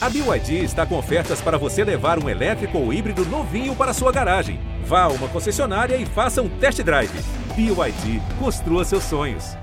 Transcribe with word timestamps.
A 0.00 0.08
BYD 0.08 0.62
está 0.62 0.86
com 0.86 0.96
ofertas 0.96 1.40
para 1.40 1.58
você 1.58 1.82
levar 1.82 2.22
um 2.22 2.28
elétrico 2.28 2.78
ou 2.78 2.92
híbrido 2.92 3.24
novinho 3.24 3.74
para 3.74 3.92
sua 3.92 4.12
garagem. 4.12 4.60
Vá 4.84 5.02
a 5.02 5.08
uma 5.08 5.26
concessionária 5.26 5.96
e 5.96 6.06
faça 6.06 6.40
um 6.40 6.48
test 6.48 6.80
drive. 6.84 7.10
BYD, 7.56 8.22
construa 8.38 8.84
seus 8.84 9.02
sonhos. 9.02 9.56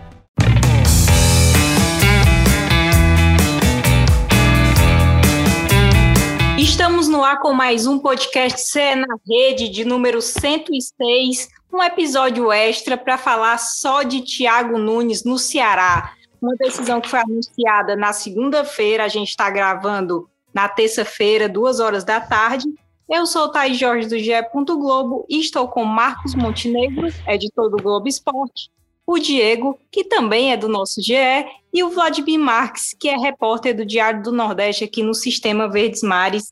Estamos 6.60 7.08
no 7.08 7.24
ar 7.24 7.40
com 7.40 7.54
mais 7.54 7.88
um 7.88 7.98
podcast 7.98 8.60
C 8.60 8.94
na 8.94 9.16
Rede 9.26 9.70
de 9.70 9.86
número 9.86 10.22
106, 10.22 11.48
um 11.72 11.82
episódio 11.82 12.52
extra 12.52 12.98
para 12.98 13.18
falar 13.18 13.58
só 13.58 14.04
de 14.04 14.20
Tiago 14.20 14.78
Nunes 14.78 15.24
no 15.24 15.40
Ceará 15.40 16.14
uma 16.42 16.56
decisão 16.56 17.02
que 17.02 17.10
foi 17.10 17.20
anunciada 17.20 17.96
na 17.96 18.14
segunda-feira, 18.14 19.04
a 19.04 19.08
gente 19.08 19.30
está 19.30 19.50
gravando 19.50 20.30
na 20.54 20.70
terça-feira, 20.70 21.50
duas 21.50 21.80
horas 21.80 22.04
da 22.04 22.20
tarde. 22.20 22.66
Eu 23.10 23.26
sou 23.26 23.50
Thaís 23.50 23.78
Jorge 23.78 24.08
do 24.08 24.18
GE. 24.18 24.32
Globo 24.66 25.26
e 25.30 25.40
estou 25.40 25.68
com 25.68 25.84
Marcos 25.84 26.34
Montenegro, 26.34 27.08
editor 27.28 27.70
do 27.70 27.78
Globo 27.78 28.08
Esporte, 28.08 28.70
o 29.06 29.20
Diego, 29.20 29.78
que 29.92 30.04
também 30.04 30.52
é 30.52 30.58
do 30.58 30.68
nosso 30.68 31.02
GE, 31.02 31.46
e 31.72 31.84
o 31.84 31.90
Vladimir 31.90 32.40
Marques, 32.40 32.96
que 33.00 33.08
é 33.08 33.18
repórter 33.18 33.76
do 33.76 33.86
Diário 33.86 34.24
do 34.24 34.32
Nordeste 34.32 34.86
aqui 34.86 35.04
no 35.04 35.14
Sistema 35.14 35.70
Verdes 35.70 36.02
Mares. 36.02 36.52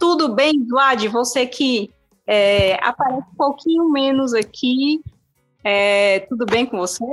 Tudo 0.00 0.34
bem, 0.34 0.66
Vlad? 0.66 1.04
Você 1.06 1.46
que 1.46 1.90
é, 2.26 2.74
aparece 2.82 3.28
um 3.32 3.36
pouquinho 3.36 3.90
menos 3.90 4.34
aqui, 4.34 5.00
é, 5.62 6.20
tudo 6.20 6.44
bem 6.46 6.66
com 6.66 6.78
você? 6.78 7.04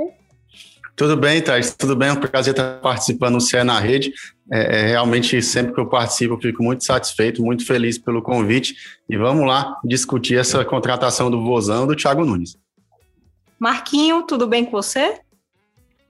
Tudo 0.96 1.14
bem, 1.14 1.42
Thais, 1.42 1.76
tudo 1.76 1.94
bem? 1.94 2.08
É 2.08 2.12
um 2.12 2.16
prazer 2.16 2.54
estar 2.54 2.80
participando 2.80 3.34
do 3.34 3.40
CE 3.42 3.62
na 3.62 3.78
Rede. 3.78 4.14
É, 4.50 4.80
é, 4.80 4.86
realmente, 4.86 5.42
sempre 5.42 5.74
que 5.74 5.80
eu 5.80 5.86
participo, 5.86 6.32
eu 6.32 6.40
fico 6.40 6.62
muito 6.62 6.84
satisfeito, 6.84 7.42
muito 7.42 7.66
feliz 7.66 7.98
pelo 7.98 8.22
convite. 8.22 8.74
E 9.06 9.14
vamos 9.14 9.46
lá 9.46 9.76
discutir 9.84 10.38
essa 10.38 10.64
contratação 10.64 11.30
do 11.30 11.44
Vozão 11.44 11.86
do 11.86 11.94
Thiago 11.94 12.24
Nunes. 12.24 12.56
Marquinho, 13.58 14.22
tudo 14.22 14.46
bem 14.46 14.64
com 14.64 14.70
você? 14.70 15.20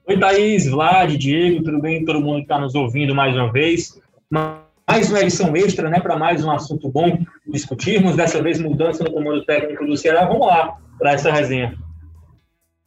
Oi, 0.07 0.17
Thaís, 0.17 0.69
Vlad, 0.69 1.17
Diego, 1.17 1.61
tudo 1.65 1.81
bem? 1.81 2.05
Todo 2.05 2.21
mundo 2.21 2.37
que 2.37 2.43
está 2.43 2.57
nos 2.57 2.73
ouvindo 2.73 3.13
mais 3.13 3.35
uma 3.35 3.51
vez. 3.51 3.99
Mais 4.31 5.09
uma 5.09 5.19
edição 5.19 5.53
extra, 5.53 5.89
né, 5.89 5.99
para 5.99 6.17
mais 6.17 6.45
um 6.45 6.51
assunto 6.51 6.87
bom 6.87 7.25
discutirmos. 7.45 8.15
Dessa 8.15 8.41
vez, 8.41 8.57
mudança 8.57 9.03
no 9.03 9.11
comando 9.11 9.43
técnico 9.43 9.85
do 9.85 9.97
Ceará. 9.97 10.25
Vamos 10.25 10.47
lá 10.47 10.77
para 10.97 11.11
essa 11.11 11.29
resenha. 11.29 11.77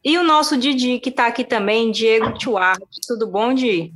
E 0.03 0.17
o 0.17 0.23
nosso 0.23 0.57
Didi, 0.57 0.99
que 0.99 1.09
está 1.09 1.27
aqui 1.27 1.43
também, 1.43 1.91
Diego 1.91 2.33
Tuarte. 2.39 2.99
Tudo 3.07 3.27
bom, 3.27 3.53
Di? 3.53 3.93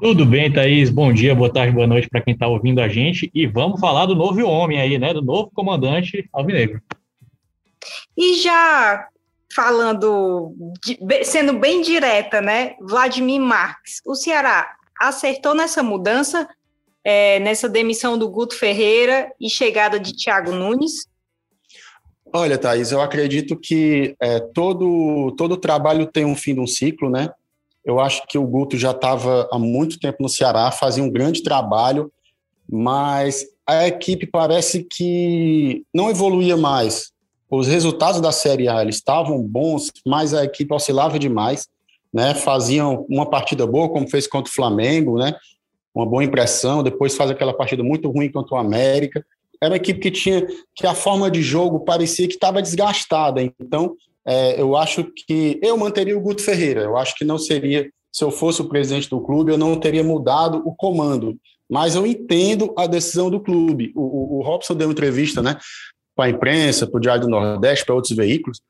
Tudo 0.00 0.26
bem, 0.26 0.52
Thaís. 0.52 0.90
Bom 0.90 1.12
dia, 1.12 1.36
boa 1.36 1.52
tarde, 1.52 1.72
boa 1.72 1.86
noite 1.86 2.08
para 2.08 2.20
quem 2.20 2.34
está 2.34 2.48
ouvindo 2.48 2.80
a 2.80 2.88
gente. 2.88 3.30
E 3.32 3.46
vamos 3.46 3.80
falar 3.80 4.06
do 4.06 4.16
novo 4.16 4.44
homem 4.44 4.80
aí, 4.80 4.98
né? 4.98 5.14
Do 5.14 5.22
novo 5.22 5.50
comandante 5.54 6.28
Alvinegro. 6.32 6.82
E 8.16 8.34
já 8.42 9.08
falando, 9.54 10.52
sendo 11.22 11.52
bem 11.54 11.80
direta, 11.80 12.40
né? 12.40 12.74
Vladimir 12.80 13.40
Marques, 13.40 14.02
o 14.04 14.16
Ceará 14.16 14.68
acertou 15.00 15.54
nessa 15.54 15.82
mudança, 15.82 16.48
é, 17.04 17.38
nessa 17.38 17.68
demissão 17.68 18.18
do 18.18 18.28
Guto 18.28 18.56
Ferreira 18.56 19.32
e 19.40 19.48
chegada 19.48 20.00
de 20.00 20.12
Thiago 20.12 20.50
Nunes? 20.50 21.06
Olha, 22.32 22.58
Thaís, 22.58 22.90
eu 22.90 23.00
acredito 23.00 23.56
que 23.56 24.16
é, 24.20 24.40
todo, 24.40 25.32
todo 25.36 25.56
trabalho 25.56 26.06
tem 26.06 26.24
um 26.24 26.34
fim 26.34 26.54
de 26.54 26.60
um 26.60 26.66
ciclo, 26.66 27.08
né? 27.08 27.30
Eu 27.84 28.00
acho 28.00 28.26
que 28.26 28.36
o 28.36 28.46
Guto 28.46 28.76
já 28.76 28.90
estava 28.90 29.48
há 29.52 29.58
muito 29.58 29.98
tempo 29.98 30.18
no 30.20 30.28
Ceará, 30.28 30.70
fazia 30.72 31.02
um 31.02 31.10
grande 31.10 31.42
trabalho, 31.42 32.12
mas 32.68 33.46
a 33.66 33.86
equipe 33.86 34.26
parece 34.26 34.84
que 34.84 35.84
não 35.94 36.10
evoluía 36.10 36.56
mais. 36.56 37.12
Os 37.48 37.68
resultados 37.68 38.20
da 38.20 38.32
Série 38.32 38.68
A 38.68 38.84
estavam 38.84 39.40
bons, 39.40 39.92
mas 40.04 40.34
a 40.34 40.44
equipe 40.44 40.74
oscilava 40.74 41.18
demais, 41.18 41.68
né? 42.12 42.34
Faziam 42.34 43.06
uma 43.08 43.24
partida 43.24 43.64
boa, 43.66 43.88
como 43.88 44.10
fez 44.10 44.26
contra 44.26 44.50
o 44.50 44.54
Flamengo, 44.54 45.16
né? 45.16 45.32
Uma 45.94 46.04
boa 46.04 46.24
impressão, 46.24 46.82
depois 46.82 47.16
faz 47.16 47.30
aquela 47.30 47.54
partida 47.54 47.84
muito 47.84 48.10
ruim 48.10 48.30
contra 48.30 48.56
o 48.56 48.58
América 48.58 49.24
era 49.62 49.72
uma 49.72 49.76
equipe 49.76 50.00
que 50.00 50.10
tinha 50.10 50.46
que 50.74 50.86
a 50.86 50.94
forma 50.94 51.30
de 51.30 51.42
jogo 51.42 51.80
parecia 51.80 52.26
que 52.26 52.34
estava 52.34 52.62
desgastada. 52.62 53.42
Então, 53.42 53.94
é, 54.26 54.60
eu 54.60 54.76
acho 54.76 55.04
que 55.04 55.58
eu 55.62 55.76
manteria 55.76 56.16
o 56.16 56.20
Guto 56.20 56.42
Ferreira. 56.42 56.82
Eu 56.82 56.96
acho 56.96 57.14
que 57.14 57.24
não 57.24 57.38
seria, 57.38 57.88
se 58.12 58.24
eu 58.24 58.30
fosse 58.30 58.60
o 58.60 58.68
presidente 58.68 59.08
do 59.08 59.20
clube, 59.20 59.52
eu 59.52 59.58
não 59.58 59.78
teria 59.78 60.04
mudado 60.04 60.62
o 60.64 60.74
comando. 60.74 61.36
Mas 61.70 61.94
eu 61.94 62.06
entendo 62.06 62.72
a 62.76 62.86
decisão 62.86 63.30
do 63.30 63.40
clube. 63.40 63.92
O, 63.94 64.02
o, 64.02 64.38
o 64.38 64.42
Robson 64.42 64.74
deu 64.74 64.90
entrevista, 64.90 65.42
né, 65.42 65.58
para 66.14 66.26
a 66.26 66.30
imprensa, 66.30 66.86
para 66.86 66.98
o 66.98 67.00
Diário 67.00 67.22
do 67.22 67.28
Nordeste, 67.28 67.84
para 67.84 67.94
outros 67.94 68.16
veículos, 68.16 68.60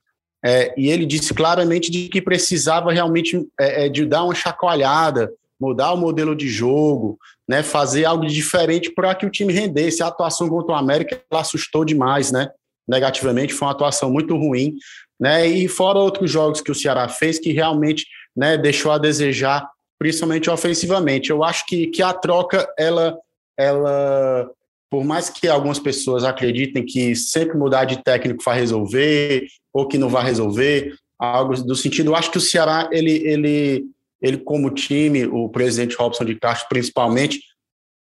é, 0.45 0.75
e 0.77 0.89
ele 0.91 1.07
disse 1.07 1.33
claramente 1.33 1.91
de 1.91 2.09
que 2.09 2.21
precisava 2.21 2.93
realmente 2.93 3.47
é, 3.59 3.87
é 3.87 3.89
de 3.89 4.05
dar 4.05 4.25
uma 4.25 4.35
chacoalhada, 4.35 5.33
mudar 5.61 5.93
o 5.93 5.97
modelo 5.97 6.34
de 6.34 6.49
jogo, 6.49 7.19
né, 7.49 7.62
fazer 7.62 8.05
algo 8.05 8.27
diferente 8.27 8.91
para 8.91 9.15
que 9.15 9.27
o 9.27 9.31
time 9.31 9.53
rendesse. 9.53 10.03
A 10.03 10.09
atuação 10.09 10.49
contra 10.49 10.72
o 10.75 10.77
América 10.77 11.21
ela 11.31 11.41
assustou 11.41 11.84
demais, 11.84 12.31
né? 12.31 12.50
Negativamente, 12.89 13.55
foi 13.55 13.67
uma 13.67 13.72
atuação 13.72 14.11
muito 14.11 14.37
ruim, 14.37 14.75
né? 15.19 15.47
E 15.47 15.67
fora 15.67 15.99
outros 15.99 16.31
jogos 16.31 16.61
que 16.61 16.71
o 16.71 16.75
Ceará 16.75 17.09
fez 17.09 17.39
que 17.39 17.53
realmente, 17.53 18.06
né, 18.37 18.56
deixou 18.56 18.93
a 18.93 18.99
desejar, 18.99 19.69
principalmente 19.99 20.50
ofensivamente. 20.50 21.31
Eu 21.31 21.43
acho 21.43 21.65
que, 21.67 21.88
que 21.88 22.03
a 22.03 22.12
troca 22.12 22.69
ela 22.78 23.19
ela 23.59 24.50
por 24.91 25.03
mais 25.05 25.28
que 25.28 25.49
algumas 25.49 25.78
pessoas 25.78 26.23
acreditem 26.23 26.84
que 26.84 27.17
sempre 27.17 27.59
mudar 27.59 27.84
de 27.84 28.03
técnico 28.05 28.44
vai 28.44 28.59
resolver 28.59 29.47
ou 29.73 29.88
que 29.88 29.99
não 29.99 30.09
vai 30.09 30.25
resolver, 30.25 30.94
algo 31.19 31.61
do 31.62 31.75
sentido, 31.75 32.11
eu 32.11 32.17
acho 32.17 32.31
que 32.31 32.38
o 32.38 32.41
Ceará 32.41 32.88
ele 32.93 33.27
ele 33.27 33.84
ele 34.21 34.38
como 34.38 34.71
time, 34.71 35.27
o 35.27 35.49
presidente 35.49 35.97
Robson 35.97 36.25
de 36.25 36.34
Castro 36.37 36.69
principalmente, 36.69 37.41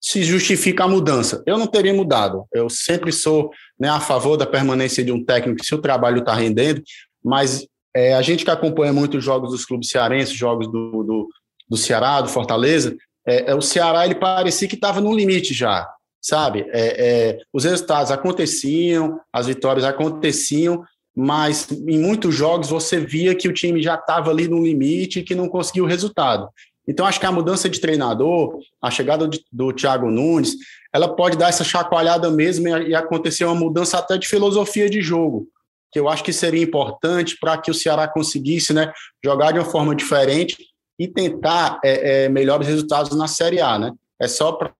se 0.01 0.23
justifica 0.23 0.85
a 0.85 0.87
mudança. 0.87 1.43
Eu 1.45 1.57
não 1.57 1.67
teria 1.67 1.93
mudado. 1.93 2.45
Eu 2.53 2.69
sempre 2.69 3.11
sou 3.11 3.51
né, 3.77 3.89
a 3.89 3.99
favor 3.99 4.37
da 4.37 4.45
permanência 4.45 5.03
de 5.03 5.11
um 5.11 5.23
técnico 5.23 5.63
se 5.63 5.75
o 5.75 5.81
trabalho 5.81 6.19
está 6.19 6.33
rendendo, 6.33 6.81
mas 7.23 7.65
é, 7.95 8.13
a 8.13 8.21
gente 8.21 8.45
que 8.45 8.51
acompanha 8.51 8.93
muito 8.93 9.17
os 9.17 9.23
jogos 9.23 9.51
dos 9.51 9.65
clubes 9.65 9.89
cearenses, 9.89 10.33
jogos 10.33 10.67
do, 10.67 11.03
do, 11.03 11.29
do 11.67 11.77
Ceará, 11.77 12.21
do 12.21 12.29
Fortaleza, 12.29 12.95
é, 13.27 13.51
é, 13.51 13.55
o 13.55 13.61
Ceará 13.61 14.05
ele 14.05 14.15
parecia 14.15 14.67
que 14.67 14.75
estava 14.75 15.01
no 15.01 15.13
limite 15.13 15.53
já, 15.53 15.87
sabe? 16.21 16.65
É, 16.69 17.07
é, 17.29 17.39
os 17.51 17.65
resultados 17.65 18.11
aconteciam, 18.11 19.19
as 19.33 19.47
vitórias 19.47 19.83
aconteciam, 19.83 20.83
mas 21.15 21.69
em 21.71 21.99
muitos 21.99 22.33
jogos 22.33 22.69
você 22.69 22.99
via 22.99 23.35
que 23.35 23.47
o 23.47 23.53
time 23.53 23.81
já 23.81 23.95
estava 23.95 24.31
ali 24.31 24.47
no 24.47 24.63
limite 24.63 25.19
e 25.19 25.23
que 25.23 25.35
não 25.35 25.49
conseguiu 25.49 25.83
o 25.83 25.87
resultado. 25.87 26.49
Então, 26.87 27.05
acho 27.05 27.19
que 27.19 27.25
a 27.25 27.31
mudança 27.31 27.69
de 27.69 27.79
treinador, 27.79 28.57
a 28.81 28.89
chegada 28.89 29.27
de, 29.27 29.43
do 29.51 29.71
Thiago 29.71 30.09
Nunes, 30.09 30.55
ela 30.91 31.07
pode 31.07 31.37
dar 31.37 31.49
essa 31.49 31.63
chacoalhada 31.63 32.31
mesmo 32.31 32.67
e, 32.67 32.89
e 32.89 32.95
acontecer 32.95 33.45
uma 33.45 33.53
mudança 33.53 33.99
até 33.99 34.17
de 34.17 34.27
filosofia 34.27 34.89
de 34.89 34.99
jogo, 35.01 35.47
que 35.91 35.99
eu 35.99 36.09
acho 36.09 36.23
que 36.23 36.33
seria 36.33 36.63
importante 36.63 37.37
para 37.39 37.57
que 37.59 37.69
o 37.69 37.75
Ceará 37.75 38.07
conseguisse 38.07 38.73
né, 38.73 38.91
jogar 39.23 39.51
de 39.51 39.59
uma 39.59 39.65
forma 39.65 39.95
diferente 39.95 40.57
e 40.97 41.07
tentar 41.07 41.79
é, 41.83 42.25
é, 42.25 42.29
melhores 42.29 42.67
resultados 42.67 43.15
na 43.15 43.27
Série 43.27 43.61
A. 43.61 43.77
Né? 43.77 43.91
É 44.19 44.27
só 44.27 44.53
para 44.53 44.73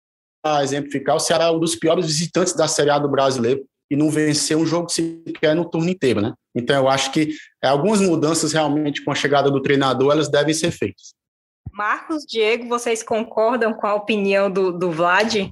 exemplificar, 0.64 1.16
o 1.16 1.20
Ceará 1.20 1.46
é 1.46 1.52
um 1.52 1.60
dos 1.60 1.76
piores 1.76 2.08
visitantes 2.08 2.54
da 2.54 2.68
Série 2.68 2.90
A 2.90 2.98
do 2.98 3.08
brasileiro 3.08 3.64
e 3.90 3.96
não 3.96 4.10
vencer 4.10 4.56
um 4.56 4.66
jogo 4.66 4.90
sequer 4.90 5.56
no 5.56 5.66
turno 5.66 5.90
inteiro, 5.90 6.22
né? 6.22 6.34
Então 6.56 6.76
eu 6.76 6.90
acho 6.90 7.12
que 7.12 7.30
algumas 7.64 8.02
mudanças 8.02 8.54
realmente 8.54 9.04
com 9.04 9.12
a 9.12 9.16
chegada 9.16 9.50
do 9.50 9.62
treinador 9.62 10.12
elas 10.12 10.30
devem 10.30 10.54
ser 10.54 10.72
feitas. 10.72 11.14
Marcos, 11.72 12.26
Diego, 12.28 12.68
vocês 12.68 13.02
concordam 13.02 13.74
com 13.74 13.88
a 13.88 13.96
opinião 13.96 14.50
do, 14.52 14.72
do 14.72 14.92
Vlad? 14.92 15.52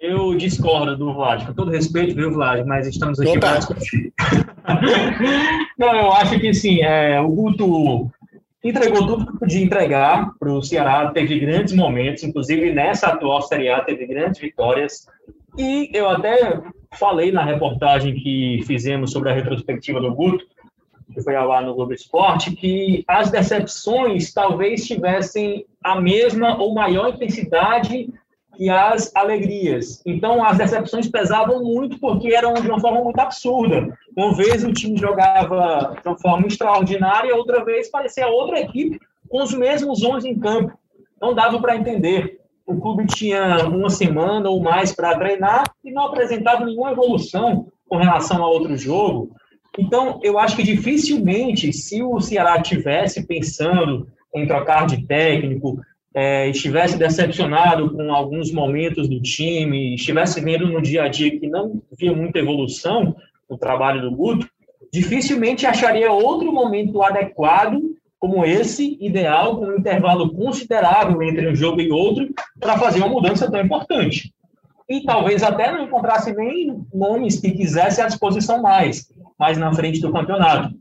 Eu 0.00 0.34
discordo 0.34 0.96
do 0.96 1.14
Vlad, 1.14 1.46
com 1.46 1.52
todo 1.52 1.70
respeito, 1.70 2.14
viu, 2.14 2.32
Vlad, 2.32 2.66
mas 2.66 2.88
estamos 2.88 3.20
aqui 3.20 3.38
para 3.38 3.58
discutir. 3.58 4.12
Não, 5.78 5.94
eu 5.94 6.12
acho 6.12 6.40
que 6.40 6.52
sim, 6.52 6.80
é, 6.82 7.20
o 7.20 7.28
Guto 7.28 8.10
entregou 8.64 9.06
tudo 9.06 9.26
que 9.26 9.38
podia 9.38 9.62
entregar 9.62 10.32
para 10.38 10.52
o 10.52 10.62
Ceará, 10.62 11.10
teve 11.10 11.38
grandes 11.38 11.72
momentos, 11.72 12.22
inclusive 12.22 12.72
nessa 12.72 13.08
atual 13.08 13.42
Série 13.42 13.68
A 13.68 13.80
teve 13.82 14.06
grandes 14.06 14.40
vitórias, 14.40 15.06
e 15.56 15.90
eu 15.92 16.08
até 16.08 16.60
falei 16.92 17.32
na 17.32 17.44
reportagem 17.44 18.14
que 18.14 18.60
fizemos 18.66 19.12
sobre 19.12 19.30
a 19.30 19.34
retrospectiva 19.34 20.00
do 20.00 20.14
Guto, 20.14 20.44
que 21.12 21.22
foi 21.22 21.34
lá 21.34 21.60
no 21.60 21.74
Globo 21.74 21.92
Esporte, 21.92 22.54
que 22.56 23.04
as 23.06 23.30
decepções 23.30 24.32
talvez 24.32 24.86
tivessem 24.86 25.66
a 25.82 26.00
mesma 26.00 26.56
ou 26.56 26.74
maior 26.74 27.10
intensidade 27.10 28.08
que 28.56 28.68
as 28.68 29.14
alegrias. 29.14 30.02
Então, 30.04 30.44
as 30.44 30.58
decepções 30.58 31.08
pesavam 31.08 31.62
muito 31.62 31.98
porque 31.98 32.34
eram 32.34 32.54
de 32.54 32.68
uma 32.68 32.80
forma 32.80 33.02
muito 33.02 33.18
absurda. 33.18 33.96
Uma 34.16 34.34
vez 34.34 34.62
o 34.62 34.72
time 34.72 34.98
jogava 34.98 35.96
de 36.00 36.08
uma 36.08 36.18
forma 36.18 36.46
extraordinária, 36.46 37.34
outra 37.34 37.64
vez 37.64 37.90
parecia 37.90 38.28
outra 38.28 38.60
equipe 38.60 38.98
com 39.28 39.42
os 39.42 39.54
mesmos 39.54 40.02
11 40.02 40.28
em 40.28 40.38
campo. 40.38 40.78
Não 41.20 41.34
dava 41.34 41.58
para 41.60 41.76
entender 41.76 42.41
o 42.72 42.80
clube 42.80 43.06
tinha 43.06 43.68
uma 43.68 43.90
semana 43.90 44.48
ou 44.48 44.60
mais 44.60 44.92
para 44.92 45.18
treinar 45.18 45.64
e 45.84 45.92
não 45.92 46.06
apresentava 46.06 46.64
nenhuma 46.64 46.92
evolução 46.92 47.66
com 47.88 47.96
relação 47.96 48.42
a 48.42 48.48
outro 48.48 48.76
jogo. 48.76 49.34
Então, 49.78 50.20
eu 50.22 50.38
acho 50.38 50.56
que 50.56 50.62
dificilmente, 50.62 51.72
se 51.72 52.02
o 52.02 52.20
Ceará 52.20 52.60
tivesse 52.60 53.26
pensando 53.26 54.06
em 54.34 54.46
trocar 54.46 54.86
de 54.86 55.06
técnico, 55.06 55.78
é, 56.14 56.48
estivesse 56.48 56.98
decepcionado 56.98 57.90
com 57.90 58.12
alguns 58.12 58.52
momentos 58.52 59.08
do 59.08 59.20
time, 59.20 59.94
estivesse 59.94 60.40
vendo 60.40 60.66
no 60.66 60.80
dia 60.80 61.04
a 61.04 61.08
dia 61.08 61.38
que 61.38 61.48
não 61.48 61.82
via 61.98 62.14
muita 62.14 62.38
evolução 62.38 63.14
no 63.48 63.56
trabalho 63.58 64.02
do 64.02 64.14
Guto, 64.14 64.46
dificilmente 64.92 65.66
acharia 65.66 66.12
outro 66.12 66.52
momento 66.52 67.02
adequado 67.02 67.80
como 68.22 68.44
esse, 68.44 68.96
ideal, 69.00 69.56
com 69.56 69.66
um 69.66 69.76
intervalo 69.76 70.32
considerável 70.32 71.20
entre 71.24 71.50
um 71.50 71.56
jogo 71.56 71.80
e 71.80 71.90
outro, 71.90 72.32
para 72.60 72.78
fazer 72.78 73.00
uma 73.00 73.08
mudança 73.08 73.50
tão 73.50 73.60
importante. 73.60 74.32
E 74.88 75.02
talvez 75.02 75.42
até 75.42 75.72
não 75.72 75.82
encontrasse 75.82 76.32
nem 76.32 76.86
nomes 76.94 77.40
que 77.40 77.50
quisesse 77.50 78.00
à 78.00 78.06
disposição 78.06 78.62
mais, 78.62 79.12
mais 79.36 79.58
na 79.58 79.74
frente 79.74 80.00
do 80.00 80.12
campeonato. 80.12 80.72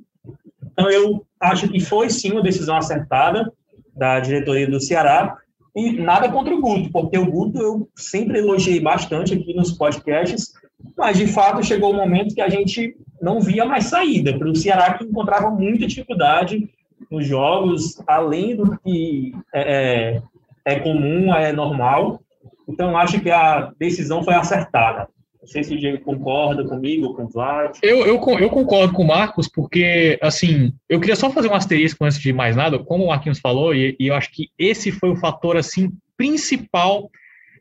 Então, 0.71 0.87
eu 0.91 1.25
acho 1.39 1.67
que 1.67 1.79
foi 1.79 2.11
sim 2.11 2.31
uma 2.31 2.43
decisão 2.43 2.77
acertada 2.77 3.51
da 3.97 4.19
diretoria 4.19 4.69
do 4.69 4.79
Ceará, 4.79 5.35
e 5.75 5.93
nada 5.93 6.29
contra 6.29 6.53
o 6.53 6.61
Guto, 6.61 6.91
porque 6.91 7.17
o 7.17 7.25
Guto 7.25 7.59
eu 7.59 7.89
sempre 7.95 8.37
elogiei 8.37 8.79
bastante 8.79 9.33
aqui 9.33 9.51
nos 9.55 9.71
podcasts, 9.71 10.53
mas 10.95 11.17
de 11.17 11.25
fato 11.25 11.65
chegou 11.65 11.89
o 11.89 11.93
um 11.95 11.97
momento 11.97 12.35
que 12.35 12.41
a 12.41 12.49
gente 12.49 12.95
não 13.19 13.41
via 13.41 13.65
mais 13.65 13.85
saída 13.85 14.37
para 14.37 14.47
o 14.47 14.55
Ceará 14.55 14.93
que 14.93 15.05
encontrava 15.05 15.49
muita 15.49 15.87
dificuldade 15.87 16.69
nos 17.11 17.27
jogos, 17.27 18.01
além 18.07 18.55
do 18.55 18.79
que 18.79 19.33
é, 19.53 20.21
é, 20.65 20.73
é 20.73 20.79
comum, 20.79 21.33
é 21.33 21.51
normal. 21.51 22.21
Então, 22.67 22.97
acho 22.97 23.19
que 23.19 23.29
a 23.29 23.73
decisão 23.77 24.23
foi 24.23 24.33
acertada. 24.33 25.09
Não 25.41 25.47
sei 25.47 25.63
se 25.63 25.73
o 25.73 25.77
Diego 25.77 26.03
concorda 26.03 26.63
comigo, 26.63 27.15
com 27.15 27.23
o 27.23 27.27
Vlad. 27.27 27.77
Eu, 27.81 28.05
eu, 28.05 28.21
eu 28.39 28.49
concordo 28.49 28.93
com 28.93 29.03
o 29.03 29.07
Marcos, 29.07 29.47
porque, 29.47 30.17
assim, 30.21 30.71
eu 30.87 30.99
queria 30.99 31.15
só 31.15 31.31
fazer 31.31 31.49
um 31.49 31.55
asterisco 31.55 32.05
antes 32.05 32.19
de 32.19 32.31
mais 32.31 32.55
nada, 32.55 32.79
como 32.79 33.05
o 33.05 33.07
Marquinhos 33.07 33.39
falou, 33.39 33.73
e, 33.73 33.95
e 33.99 34.07
eu 34.07 34.15
acho 34.15 34.31
que 34.31 34.49
esse 34.57 34.91
foi 34.91 35.09
o 35.09 35.15
fator, 35.15 35.57
assim, 35.57 35.91
principal 36.15 37.09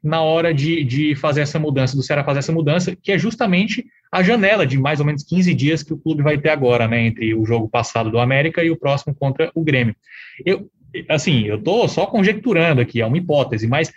na 0.03 0.23
hora 0.23 0.53
de, 0.55 0.83
de 0.85 1.15
fazer 1.15 1.43
essa 1.43 1.59
mudança, 1.59 1.97
do 1.97 2.03
Ceará 2.03 2.25
fazer 2.25 2.39
essa 2.39 2.53
mudança, 2.53 2.97
que 2.97 3.13
é 3.13 3.19
justamente 3.19 3.87
a 4.11 4.23
janela 4.23 4.67
de 4.67 4.79
mais 4.79 4.99
ou 4.99 5.07
menos 5.07 5.23
15 5.23 5.55
dias 5.55 5.83
que 5.83 5.93
o 5.93 5.99
clube 5.99 6.23
vai 6.23 6.39
ter 6.39 6.49
agora, 6.49 6.89
né, 6.89 7.07
entre 7.07 7.35
o 7.35 7.45
jogo 7.45 7.69
passado 7.69 8.11
do 8.11 8.19
América 8.19 8.65
e 8.65 8.71
o 8.71 8.77
próximo 8.77 9.15
contra 9.15 9.51
o 9.55 9.63
Grêmio. 9.63 9.95
Eu, 10.45 10.69
assim, 11.09 11.43
eu 11.45 11.63
tô 11.63 11.87
só 11.87 12.07
conjecturando 12.07 12.81
aqui, 12.81 13.01
é 13.01 13.07
uma 13.07 13.19
hipótese, 13.19 13.67
mas 13.67 13.93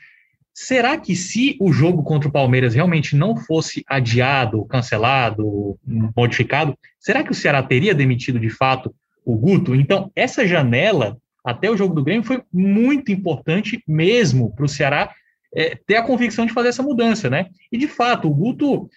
será 0.54 0.98
que 0.98 1.16
se 1.16 1.58
o 1.60 1.72
jogo 1.72 2.04
contra 2.04 2.30
o 2.30 2.32
Palmeiras 2.32 2.76
realmente 2.76 3.16
não 3.16 3.36
fosse 3.36 3.84
adiado, 3.88 4.66
cancelado, 4.66 5.80
modificado, 6.16 6.78
será 7.00 7.24
que 7.24 7.32
o 7.32 7.36
Ceará 7.36 7.64
teria 7.64 7.96
demitido 7.96 8.40
de 8.40 8.50
fato 8.50 8.94
o 9.26 9.36
Guto? 9.36 9.74
Então, 9.74 10.12
essa 10.16 10.46
janela 10.46 11.18
até 11.44 11.70
o 11.70 11.78
jogo 11.78 11.96
do 11.96 12.04
Grêmio 12.04 12.24
foi 12.24 12.42
muito 12.54 13.12
importante 13.12 13.84
mesmo 13.88 14.54
para 14.56 14.66
o 14.66 14.70
Ceará 14.70 15.14
é, 15.56 15.78
ter 15.86 15.96
a 15.96 16.04
convicção 16.04 16.46
de 16.46 16.54
fazer 16.54 16.70
essa 16.70 16.84
mudança, 16.84 17.30
né? 17.30 17.48
E 17.72 17.78
de 17.78 17.88
fato, 17.88 18.28
o 18.28 18.34
Guto 18.34 18.90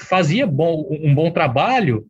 fazia 0.00 0.46
bom, 0.46 0.88
um 0.90 1.14
bom 1.14 1.30
trabalho 1.30 2.06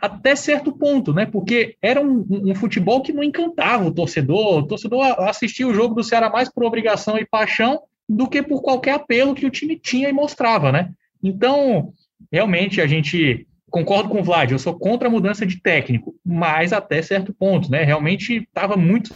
até 0.00 0.36
certo 0.36 0.72
ponto, 0.72 1.12
né? 1.12 1.26
Porque 1.26 1.76
era 1.80 2.00
um, 2.00 2.24
um, 2.30 2.54
futebol 2.54 3.02
que 3.02 3.12
não 3.12 3.22
encantava 3.22 3.84
o 3.84 3.92
torcedor. 3.92 4.58
O 4.58 4.66
torcedor 4.66 5.02
assistia 5.20 5.66
o 5.66 5.74
jogo 5.74 5.94
do 5.94 6.04
Ceará 6.04 6.28
mais 6.28 6.52
por 6.52 6.64
obrigação 6.64 7.18
e 7.18 7.24
paixão 7.24 7.80
do 8.08 8.28
que 8.28 8.42
por 8.42 8.62
qualquer 8.62 8.92
apelo 8.92 9.34
que 9.34 9.46
o 9.46 9.50
time 9.50 9.78
tinha 9.78 10.08
e 10.08 10.12
mostrava, 10.12 10.70
né? 10.70 10.90
Então, 11.22 11.92
realmente 12.30 12.80
a 12.80 12.86
gente 12.86 13.46
concordo 13.70 14.08
com 14.08 14.20
o 14.20 14.24
Vlad, 14.24 14.52
eu 14.52 14.58
sou 14.58 14.78
contra 14.78 15.08
a 15.08 15.10
mudança 15.10 15.44
de 15.44 15.60
técnico, 15.60 16.14
mas 16.24 16.72
até 16.72 17.02
certo 17.02 17.34
ponto, 17.34 17.70
né? 17.70 17.82
Realmente 17.82 18.36
estava 18.36 18.76
muito 18.76 19.14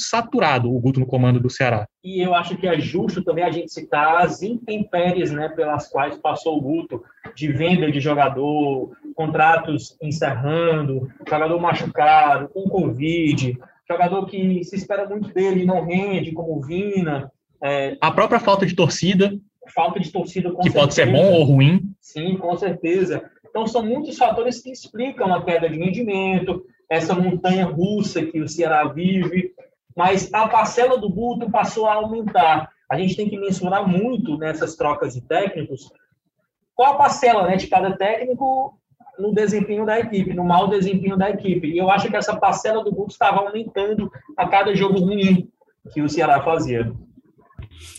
saturado 0.00 0.72
o 0.72 0.80
Guto 0.80 1.00
no 1.00 1.06
comando 1.06 1.40
do 1.40 1.50
Ceará. 1.50 1.86
E 2.02 2.20
eu 2.20 2.34
acho 2.34 2.56
que 2.56 2.66
é 2.66 2.78
justo 2.78 3.22
também 3.22 3.44
a 3.44 3.50
gente 3.50 3.72
citar 3.72 4.22
as 4.22 4.42
intempéries 4.42 5.30
né, 5.30 5.48
pelas 5.48 5.88
quais 5.88 6.16
passou 6.16 6.56
o 6.56 6.60
Guto, 6.60 7.02
de 7.34 7.52
venda 7.52 7.90
de 7.90 8.00
jogador, 8.00 8.92
contratos 9.14 9.96
encerrando, 10.00 11.08
jogador 11.28 11.60
machucado, 11.60 12.48
com 12.48 12.68
Covid, 12.68 13.58
jogador 13.88 14.26
que 14.26 14.62
se 14.64 14.76
espera 14.76 15.08
muito 15.08 15.32
dele 15.32 15.62
e 15.62 15.66
não 15.66 15.84
rende, 15.84 16.32
como 16.32 16.60
Vina. 16.60 17.30
É... 17.62 17.96
A 18.00 18.10
própria 18.10 18.38
falta 18.38 18.66
de 18.66 18.74
torcida. 18.74 19.36
Falta 19.74 20.00
de 20.00 20.10
torcida, 20.10 20.50
com 20.50 20.58
Que 20.58 20.70
certeza. 20.70 20.80
pode 20.80 20.94
ser 20.94 21.12
bom 21.12 21.32
ou 21.32 21.44
ruim. 21.44 21.92
Sim, 22.00 22.36
com 22.36 22.56
certeza. 22.56 23.30
Então, 23.48 23.66
são 23.66 23.84
muitos 23.84 24.16
fatores 24.16 24.62
que 24.62 24.70
explicam 24.70 25.34
a 25.34 25.42
queda 25.42 25.68
de 25.68 25.78
rendimento, 25.78 26.64
essa 26.88 27.14
montanha 27.14 27.66
russa 27.66 28.24
que 28.24 28.40
o 28.40 28.48
Ceará 28.48 28.84
vive 28.84 29.52
mas 29.98 30.32
a 30.32 30.46
parcela 30.46 30.96
do 30.96 31.10
Guto 31.10 31.50
passou 31.50 31.88
a 31.88 31.94
aumentar. 31.94 32.70
A 32.88 32.96
gente 32.96 33.16
tem 33.16 33.28
que 33.28 33.36
mensurar 33.36 33.84
muito 33.84 34.38
nessas 34.38 34.76
trocas 34.76 35.14
de 35.14 35.22
técnicos 35.22 35.90
qual 36.72 36.92
a 36.92 36.96
parcela 36.96 37.48
né, 37.48 37.56
de 37.56 37.66
cada 37.66 37.96
técnico 37.96 38.78
no 39.18 39.34
desempenho 39.34 39.84
da 39.84 39.98
equipe, 39.98 40.32
no 40.32 40.44
mau 40.44 40.68
desempenho 40.68 41.16
da 41.16 41.28
equipe. 41.28 41.66
E 41.66 41.76
eu 41.76 41.90
acho 41.90 42.08
que 42.08 42.16
essa 42.16 42.36
parcela 42.36 42.84
do 42.84 42.92
Guto 42.92 43.10
estava 43.10 43.40
aumentando 43.40 44.08
a 44.36 44.46
cada 44.46 44.72
jogo 44.72 45.00
ruim 45.00 45.50
que 45.92 46.00
o 46.00 46.08
Ceará 46.08 46.44
fazia. 46.44 46.92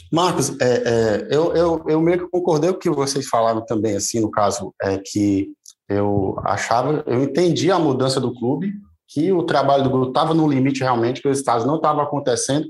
Marcos, 0.09 0.57
é, 0.61 0.83
é, 0.85 1.27
eu, 1.29 1.53
eu, 1.53 1.83
eu 1.85 1.99
meio 1.99 2.19
que 2.19 2.31
concordei 2.31 2.69
com 2.69 2.77
o 2.77 2.79
que 2.79 2.89
vocês 2.89 3.27
falaram 3.27 3.65
também, 3.65 3.97
assim, 3.97 4.21
no 4.21 4.31
caso, 4.31 4.73
é 4.81 4.97
que 4.97 5.49
eu 5.89 6.39
achava, 6.45 7.03
eu 7.05 7.21
entendi 7.21 7.69
a 7.69 7.77
mudança 7.77 8.21
do 8.21 8.33
clube, 8.33 8.71
que 9.09 9.33
o 9.33 9.43
trabalho 9.43 9.83
do 9.83 9.89
grupo 9.89 10.09
estava 10.09 10.33
no 10.33 10.47
limite 10.47 10.81
realmente, 10.81 11.21
que 11.21 11.27
os 11.27 11.39
estados 11.39 11.65
não 11.65 11.77
estavam 11.77 12.03
acontecendo, 12.03 12.67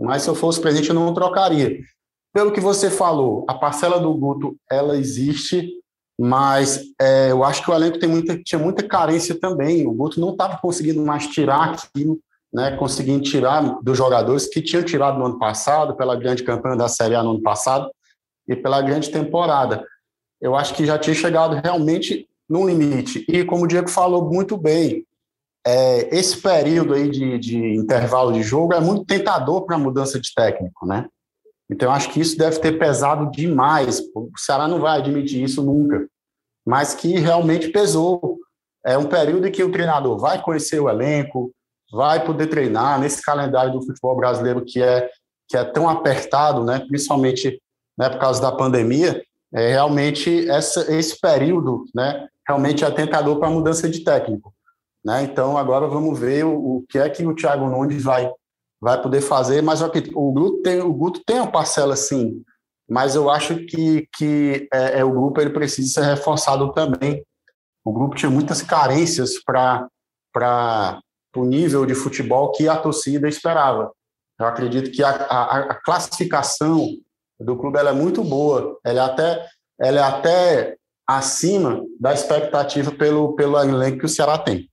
mas 0.00 0.22
se 0.22 0.28
eu 0.28 0.34
fosse 0.34 0.60
presidente 0.60 0.88
eu 0.88 0.94
não 0.94 1.14
trocaria. 1.14 1.78
Pelo 2.34 2.52
que 2.52 2.60
você 2.60 2.90
falou, 2.90 3.44
a 3.48 3.54
parcela 3.54 4.00
do 4.00 4.12
Guto, 4.14 4.56
ela 4.70 4.96
existe, 4.96 5.68
mas 6.18 6.82
é, 7.00 7.30
eu 7.30 7.44
acho 7.44 7.64
que 7.64 7.70
o 7.70 7.74
elenco 7.74 7.98
tem 7.98 8.08
muita, 8.08 8.36
tinha 8.42 8.58
muita 8.58 8.86
carência 8.86 9.38
também. 9.38 9.86
O 9.86 9.92
Guto 9.92 10.20
não 10.20 10.30
estava 10.30 10.58
conseguindo 10.58 11.04
mais 11.04 11.26
tirar 11.28 11.74
aquilo, 11.74 12.18
né, 12.52 12.76
conseguindo 12.76 13.22
tirar 13.22 13.78
dos 13.80 13.96
jogadores 13.96 14.48
que 14.48 14.60
tinham 14.60 14.82
tirado 14.82 15.18
no 15.18 15.26
ano 15.26 15.38
passado, 15.38 15.96
pela 15.96 16.16
grande 16.16 16.42
campanha 16.42 16.76
da 16.76 16.88
Série 16.88 17.14
A 17.14 17.22
no 17.22 17.30
ano 17.30 17.42
passado 17.42 17.90
e 18.48 18.56
pela 18.56 18.82
grande 18.82 19.10
temporada. 19.10 19.84
Eu 20.40 20.56
acho 20.56 20.74
que 20.74 20.84
já 20.84 20.98
tinha 20.98 21.14
chegado 21.14 21.60
realmente 21.62 22.28
no 22.48 22.68
limite. 22.68 23.24
E 23.28 23.44
como 23.44 23.64
o 23.64 23.68
Diego 23.68 23.88
falou 23.88 24.28
muito 24.28 24.56
bem, 24.56 25.04
é, 25.66 26.16
esse 26.16 26.40
período 26.40 26.94
aí 26.94 27.10
de, 27.10 27.38
de, 27.38 27.76
intervalo 27.76 28.32
de 28.32 28.42
jogo 28.42 28.72
é 28.72 28.80
muito 28.80 29.04
tentador 29.04 29.66
para 29.66 29.76
a 29.76 29.78
mudança 29.78 30.18
de 30.18 30.32
técnico, 30.34 30.86
né? 30.86 31.06
Então, 31.70 31.92
acho 31.92 32.10
que 32.10 32.20
isso 32.20 32.36
deve 32.36 32.58
ter 32.58 32.78
pesado 32.78 33.30
demais. 33.30 34.00
O 34.14 34.30
Ceará 34.36 34.66
não 34.66 34.80
vai 34.80 34.98
admitir 34.98 35.42
isso 35.42 35.62
nunca, 35.62 36.08
mas 36.66 36.94
que 36.94 37.18
realmente 37.18 37.68
pesou. 37.68 38.38
É 38.84 38.96
um 38.96 39.06
período 39.06 39.46
em 39.46 39.52
que 39.52 39.62
o 39.62 39.70
treinador 39.70 40.18
vai 40.18 40.42
conhecer 40.42 40.80
o 40.80 40.88
elenco, 40.88 41.52
vai 41.92 42.24
poder 42.24 42.46
treinar 42.46 42.98
nesse 42.98 43.22
calendário 43.22 43.72
do 43.72 43.84
futebol 43.84 44.16
brasileiro 44.16 44.64
que 44.64 44.82
é 44.82 45.10
que 45.46 45.56
é 45.56 45.64
tão 45.64 45.88
apertado, 45.88 46.64
né? 46.64 46.78
Principalmente 46.78 47.60
né, 47.98 48.08
por 48.08 48.20
causa 48.20 48.40
da 48.40 48.52
pandemia. 48.52 49.20
É 49.52 49.72
realmente 49.72 50.48
essa, 50.48 50.94
esse 50.94 51.20
período, 51.20 51.84
né? 51.92 52.28
Realmente 52.46 52.84
é 52.84 52.90
tentador 52.90 53.36
para 53.38 53.48
a 53.48 53.50
mudança 53.50 53.88
de 53.88 54.04
técnico. 54.04 54.54
Né? 55.04 55.24
Então, 55.24 55.56
agora 55.56 55.86
vamos 55.86 56.18
ver 56.18 56.44
o, 56.44 56.52
o, 56.52 56.84
que 56.88 56.98
é 56.98 57.08
que 57.08 57.24
o 57.24 57.34
Thiago 57.34 57.68
Nunes 57.68 58.02
vai, 58.02 58.30
vai 58.80 59.00
poder 59.00 59.20
fazer. 59.20 59.62
Mas 59.62 59.80
o, 59.82 60.32
Guto 60.32 60.62
tem, 60.62 60.80
o 60.80 60.92
Guto 60.92 61.22
tem 61.24 61.36
uma 61.36 61.50
parcela, 61.50 61.96
sim, 61.96 62.42
mas 62.88 63.14
eu 63.14 63.30
acho 63.30 63.56
que, 63.66 64.08
que 64.16 64.68
é, 64.72 65.00
é, 65.00 65.04
o 65.04 65.12
grupo 65.12 65.40
ele 65.40 65.50
precisa 65.50 66.00
ser 66.00 66.06
reforçado 66.06 66.72
também. 66.72 67.24
O 67.84 67.92
grupo 67.92 68.16
tinha 68.16 68.30
muitas 68.30 68.62
carências 68.62 69.42
para 69.42 69.88
o 71.36 71.44
nível 71.44 71.86
de 71.86 71.94
futebol 71.94 72.52
que 72.52 72.68
a 72.68 72.76
torcida 72.76 73.28
esperava. 73.28 73.92
Eu 74.38 74.46
acredito 74.46 74.90
que 74.90 75.02
a, 75.02 75.10
a, 75.10 75.58
a 75.70 75.74
classificação 75.82 76.88
do 77.38 77.56
clube 77.56 77.78
é 77.78 77.92
muito 77.92 78.22
boa, 78.22 78.78
ela 78.84 79.00
é 79.00 79.04
até, 79.04 79.48
ela 79.80 80.00
é 80.00 80.02
até 80.02 80.76
acima 81.06 81.82
da 81.98 82.12
expectativa 82.12 82.90
pelo, 82.90 83.34
pelo 83.34 83.58
elenco 83.58 84.00
que 84.00 84.06
o 84.06 84.08
Ceará 84.08 84.36
tem 84.36 84.69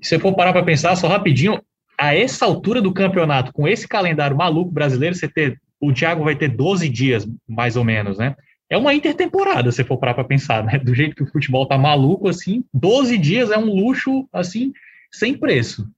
se 0.00 0.10
você 0.10 0.18
for 0.18 0.34
parar 0.34 0.52
para 0.52 0.64
pensar, 0.64 0.96
só 0.96 1.08
rapidinho, 1.08 1.60
a 1.98 2.14
essa 2.14 2.44
altura 2.44 2.80
do 2.80 2.92
campeonato, 2.92 3.52
com 3.52 3.66
esse 3.66 3.86
calendário 3.88 4.36
maluco 4.36 4.70
brasileiro, 4.70 5.14
você 5.14 5.28
ter, 5.28 5.60
o 5.80 5.92
Thiago 5.92 6.24
vai 6.24 6.36
ter 6.36 6.48
12 6.48 6.88
dias, 6.88 7.26
mais 7.48 7.76
ou 7.76 7.84
menos, 7.84 8.18
né? 8.18 8.36
É 8.70 8.76
uma 8.76 8.94
intertemporada, 8.94 9.72
se 9.72 9.82
for 9.82 9.98
parar 9.98 10.14
para 10.14 10.24
pensar, 10.24 10.62
né? 10.62 10.78
Do 10.78 10.94
jeito 10.94 11.16
que 11.16 11.22
o 11.22 11.30
futebol 11.30 11.66
tá 11.66 11.76
maluco, 11.76 12.28
assim, 12.28 12.62
12 12.72 13.18
dias 13.18 13.50
é 13.50 13.58
um 13.58 13.74
luxo, 13.74 14.28
assim, 14.32 14.72
sem 15.10 15.36
preço. 15.36 15.88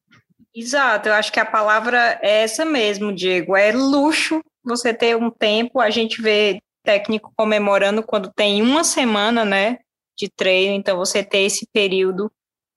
Exato, 0.55 1.09
eu 1.09 1.15
acho 1.15 1.33
que 1.33 1.41
a 1.41 1.45
palavra 1.45 2.19
é 2.23 2.43
essa 2.43 2.65
mesmo, 2.65 3.15
Diego, 3.15 3.57
é 3.57 3.71
luxo 3.73 4.43
você 4.65 4.93
ter 4.95 5.17
um 5.17 5.31
tempo, 5.31 5.81
a 5.81 5.91
gente 5.91 6.21
vê 6.21 6.61
técnico 6.83 7.33
comemorando 7.37 8.03
quando 8.03 8.33
tem 8.35 8.63
uma 8.63 8.85
semana, 8.85 9.45
né, 9.45 9.79
de 10.17 10.29
treino, 10.29 10.75
então 10.75 10.97
você 10.97 11.23
ter 11.23 11.41
esse 11.41 11.67
período 11.73 12.31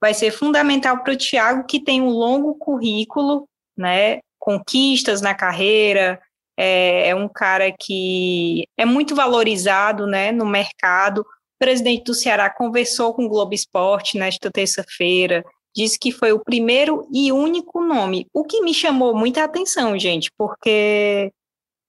vai 0.04 0.14
ser 0.14 0.32
fundamental 0.32 1.02
para 1.02 1.14
o 1.14 1.18
Thiago, 1.18 1.66
que 1.66 1.82
tem 1.82 2.02
um 2.02 2.10
longo 2.10 2.56
currículo, 2.56 3.48
né, 3.78 4.20
conquistas 4.38 5.22
na 5.22 5.34
carreira, 5.34 6.22
é, 6.58 7.08
é, 7.08 7.16
um 7.16 7.30
cara 7.30 7.72
que 7.72 8.68
é 8.76 8.84
muito 8.84 9.16
valorizado, 9.16 10.06
né, 10.06 10.30
no 10.34 10.46
mercado. 10.46 11.22
O 11.22 11.26
presidente 11.58 12.04
do 12.04 12.14
Ceará 12.14 12.50
conversou 12.50 13.14
com 13.14 13.24
o 13.24 13.30
Globo 13.30 13.54
Esporte 13.54 14.18
nesta 14.18 14.52
terça-feira, 14.52 15.42
disse 15.74 15.98
que 15.98 16.12
foi 16.12 16.34
o 16.34 16.44
primeiro 16.44 17.08
e 17.10 17.32
único 17.32 17.80
nome, 17.80 18.28
o 18.34 18.44
que 18.44 18.60
me 18.60 18.74
chamou 18.74 19.16
muita 19.16 19.42
atenção, 19.46 19.98
gente, 19.98 20.30
porque 20.38 21.32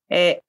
é, 0.09 0.39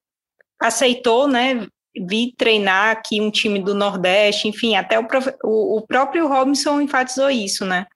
aceitou, 0.60 1.26
né, 1.26 1.66
vir 2.06 2.32
treinar 2.36 2.90
aqui 2.90 3.20
um 3.20 3.30
time 3.30 3.58
do 3.58 3.74
Nordeste, 3.74 4.48
enfim, 4.48 4.76
até 4.76 4.98
o, 4.98 5.06
o, 5.44 5.78
o, 5.78 5.86
próprio 5.86 6.28
Robinson 6.28 6.80
enfatizou 6.80 7.30
isso, 7.30 7.64
né, 7.64 7.86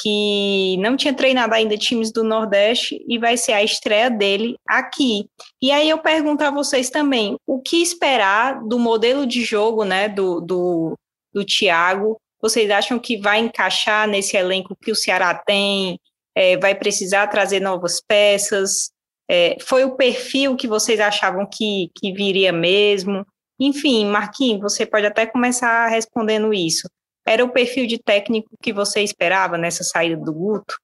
que 0.00 0.76
não 0.78 0.96
tinha 0.96 1.14
treinado 1.14 1.54
ainda 1.54 1.76
times 1.76 2.12
do 2.12 2.24
Nordeste 2.24 3.04
e 3.08 3.18
vai 3.18 3.36
ser 3.36 3.52
a 3.52 3.62
estreia 3.62 4.10
dele 4.10 4.56
aqui. 4.66 5.26
E 5.60 5.70
aí 5.70 5.88
eu 5.88 5.98
pergunto 5.98 6.42
a 6.42 6.50
vocês 6.50 6.90
também, 6.90 7.36
o 7.46 7.60
que 7.60 7.82
esperar 7.82 8.62
do 8.64 8.78
modelo 8.78 9.26
de 9.26 9.44
jogo, 9.44 9.84
né, 9.84 10.08
do, 10.08 10.40
do, 10.40 10.98
do 11.32 11.44
Thiago, 11.44 12.16
vocês 12.40 12.68
acham 12.70 12.98
que 12.98 13.16
vai 13.18 13.38
encaixar 13.38 14.08
nesse 14.08 14.36
elenco 14.36 14.76
que 14.82 14.90
o 14.90 14.96
Ceará 14.96 15.32
tem? 15.34 16.00
É, 16.34 16.56
vai 16.56 16.74
precisar 16.74 17.28
trazer 17.28 17.60
novas 17.60 18.02
peças? 18.04 18.90
É, 19.30 19.56
foi 19.60 19.84
o 19.84 19.96
perfil 19.96 20.56
que 20.56 20.66
vocês 20.66 20.98
achavam 20.98 21.46
que, 21.46 21.90
que 21.94 22.12
viria 22.12 22.52
mesmo? 22.52 23.24
Enfim, 23.64 24.06
Marquinhos, 24.06 24.60
você 24.60 24.84
pode 24.84 25.06
até 25.06 25.24
começar 25.24 25.86
respondendo 25.86 26.52
isso. 26.52 26.88
Era 27.24 27.44
o 27.44 27.52
perfil 27.52 27.86
de 27.86 27.96
técnico 27.96 28.50
que 28.60 28.72
você 28.72 29.02
esperava 29.02 29.56
nessa 29.56 29.84
saída 29.84 30.16
do 30.16 30.32
Guto? 30.32 30.74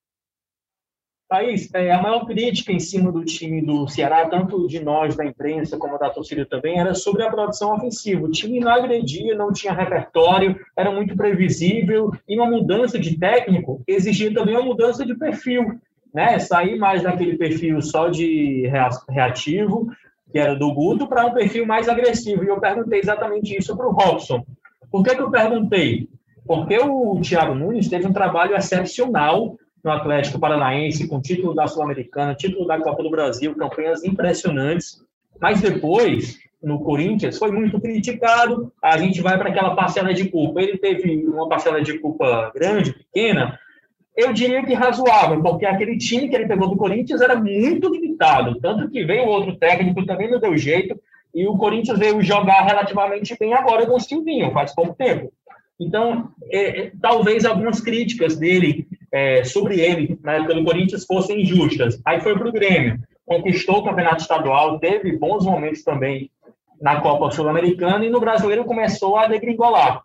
Thaís, 1.28 1.68
é, 1.74 1.90
a 1.90 2.00
maior 2.00 2.24
crítica 2.24 2.70
em 2.70 2.78
cima 2.78 3.10
do 3.10 3.24
time 3.24 3.60
do 3.60 3.88
Ceará, 3.88 4.28
tanto 4.28 4.68
de 4.68 4.78
nós 4.78 5.16
da 5.16 5.26
imprensa 5.26 5.76
como 5.76 5.98
da 5.98 6.08
torcida 6.08 6.46
também, 6.46 6.78
era 6.78 6.94
sobre 6.94 7.24
a 7.24 7.30
produção 7.30 7.74
ofensiva. 7.74 8.24
O 8.24 8.30
time 8.30 8.60
não 8.60 8.70
agredia, 8.70 9.34
não 9.34 9.52
tinha 9.52 9.72
repertório, 9.72 10.58
era 10.76 10.92
muito 10.92 11.16
previsível, 11.16 12.12
e 12.28 12.36
uma 12.38 12.48
mudança 12.48 12.96
de 12.96 13.18
técnico 13.18 13.82
exigia 13.88 14.32
também 14.32 14.54
uma 14.54 14.64
mudança 14.64 15.04
de 15.04 15.16
perfil. 15.16 15.80
Né? 16.14 16.38
Sair 16.38 16.78
mais 16.78 17.02
daquele 17.02 17.36
perfil 17.36 17.82
só 17.82 18.08
de 18.08 18.70
reativo, 19.10 19.90
que 20.30 20.38
era 20.38 20.54
do 20.54 20.72
Guto, 20.72 21.06
para 21.06 21.26
um 21.26 21.32
perfil 21.32 21.66
mais 21.66 21.88
agressivo. 21.88 22.44
E 22.44 22.48
eu 22.48 22.60
perguntei 22.60 23.00
exatamente 23.00 23.56
isso 23.56 23.76
para 23.76 23.86
o 23.86 23.92
Robson. 23.92 24.44
Por 24.90 25.02
que, 25.02 25.14
que 25.14 25.22
eu 25.22 25.30
perguntei? 25.30 26.08
Porque 26.46 26.78
o 26.78 27.20
Thiago 27.20 27.54
Nunes 27.54 27.88
teve 27.88 28.06
um 28.06 28.12
trabalho 28.12 28.56
excepcional 28.56 29.56
no 29.84 29.90
Atlético 29.90 30.38
Paranaense, 30.38 31.06
com 31.06 31.20
título 31.20 31.54
da 31.54 31.66
Sul-Americana, 31.66 32.34
título 32.34 32.66
da 32.66 32.80
Copa 32.80 33.02
do 33.02 33.10
Brasil, 33.10 33.54
campanhas 33.54 34.02
impressionantes. 34.04 35.02
Mas 35.40 35.60
depois, 35.60 36.38
no 36.62 36.80
Corinthians, 36.80 37.38
foi 37.38 37.52
muito 37.52 37.80
criticado. 37.80 38.72
A 38.82 38.98
gente 38.98 39.20
vai 39.20 39.38
para 39.38 39.50
aquela 39.50 39.74
parcela 39.74 40.12
de 40.12 40.28
culpa. 40.28 40.60
Ele 40.60 40.78
teve 40.78 41.26
uma 41.26 41.48
parcela 41.48 41.80
de 41.80 41.98
culpa 41.98 42.50
grande, 42.54 42.92
pequena, 42.92 43.58
eu 44.18 44.32
diria 44.32 44.64
que 44.64 44.74
razoável, 44.74 45.40
porque 45.40 45.64
aquele 45.64 45.96
time 45.96 46.28
que 46.28 46.34
ele 46.34 46.48
pegou 46.48 46.68
do 46.68 46.76
Corinthians 46.76 47.20
era 47.20 47.36
muito 47.36 47.88
limitado. 47.88 48.58
Tanto 48.58 48.90
que 48.90 49.04
veio 49.04 49.28
outro 49.28 49.54
técnico, 49.56 50.04
também 50.04 50.28
não 50.28 50.40
deu 50.40 50.58
jeito, 50.58 51.00
e 51.32 51.46
o 51.46 51.56
Corinthians 51.56 52.00
veio 52.00 52.20
jogar 52.20 52.62
relativamente 52.62 53.36
bem 53.38 53.54
agora 53.54 53.86
com 53.86 53.94
o 53.94 54.00
Silvinho, 54.00 54.50
faz 54.50 54.74
pouco 54.74 54.96
tempo. 54.96 55.32
Então, 55.78 56.30
é, 56.50 56.80
é, 56.80 56.92
talvez 57.00 57.44
algumas 57.44 57.80
críticas 57.80 58.36
dele 58.36 58.88
é, 59.12 59.44
sobre 59.44 59.78
ele 59.78 60.18
na 60.20 60.32
época 60.32 60.54
do 60.56 60.64
Corinthians 60.64 61.06
fossem 61.06 61.42
injustas. 61.42 62.02
Aí 62.04 62.20
foi 62.20 62.36
para 62.36 62.48
o 62.48 62.52
Grêmio, 62.52 62.98
conquistou 63.24 63.76
o 63.76 63.84
campeonato 63.84 64.22
estadual, 64.22 64.80
teve 64.80 65.16
bons 65.16 65.44
momentos 65.44 65.84
também 65.84 66.28
na 66.80 67.00
Copa 67.00 67.30
Sul-Americana 67.30 68.04
e 68.04 68.10
no 68.10 68.18
Brasileiro 68.18 68.64
começou 68.64 69.16
a 69.16 69.28
degringolar. 69.28 70.02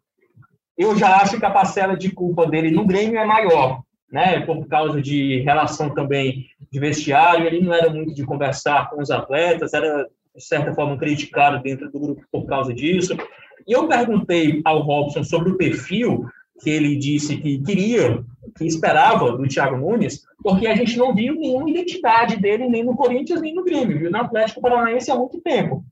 Eu 0.77 0.95
já 0.95 1.17
acho 1.17 1.39
que 1.39 1.45
a 1.45 1.49
parcela 1.49 1.97
de 1.97 2.11
culpa 2.11 2.45
dele 2.45 2.69
no 2.69 2.85
Grêmio 2.85 3.17
é 3.17 3.25
maior, 3.25 3.81
né? 4.11 4.39
Por 4.41 4.67
causa 4.67 5.01
de 5.01 5.41
relação 5.41 5.89
também 5.93 6.47
de 6.71 6.79
vestiário, 6.79 7.45
ele 7.45 7.61
não 7.61 7.73
era 7.73 7.89
muito 7.89 8.13
de 8.13 8.25
conversar 8.25 8.89
com 8.89 9.01
os 9.01 9.11
atletas, 9.11 9.73
era 9.73 10.07
de 10.35 10.43
certa 10.43 10.73
forma 10.73 10.97
criticado 10.97 11.61
dentro 11.61 11.91
do 11.91 11.99
grupo 11.99 12.23
por 12.31 12.45
causa 12.45 12.73
disso. 12.73 13.15
E 13.67 13.71
eu 13.71 13.87
perguntei 13.87 14.61
ao 14.65 14.81
Robson 14.81 15.23
sobre 15.23 15.51
o 15.51 15.57
perfil 15.57 16.25
que 16.61 16.69
ele 16.69 16.95
disse 16.95 17.37
que 17.37 17.61
queria, 17.61 18.23
que 18.57 18.65
esperava 18.65 19.35
do 19.35 19.47
Thiago 19.47 19.77
Nunes, 19.77 20.23
porque 20.41 20.67
a 20.67 20.75
gente 20.75 20.97
não 20.97 21.13
viu 21.13 21.35
nenhuma 21.35 21.69
identidade 21.69 22.37
dele 22.37 22.67
nem 22.69 22.83
no 22.83 22.95
Corinthians 22.95 23.41
nem 23.41 23.53
no 23.53 23.63
Grêmio, 23.63 23.99
viu 23.99 24.11
no 24.11 24.17
Atlético 24.17 24.61
Paranaense 24.61 25.11
há 25.11 25.15
muito 25.15 25.41
tempo. 25.41 25.83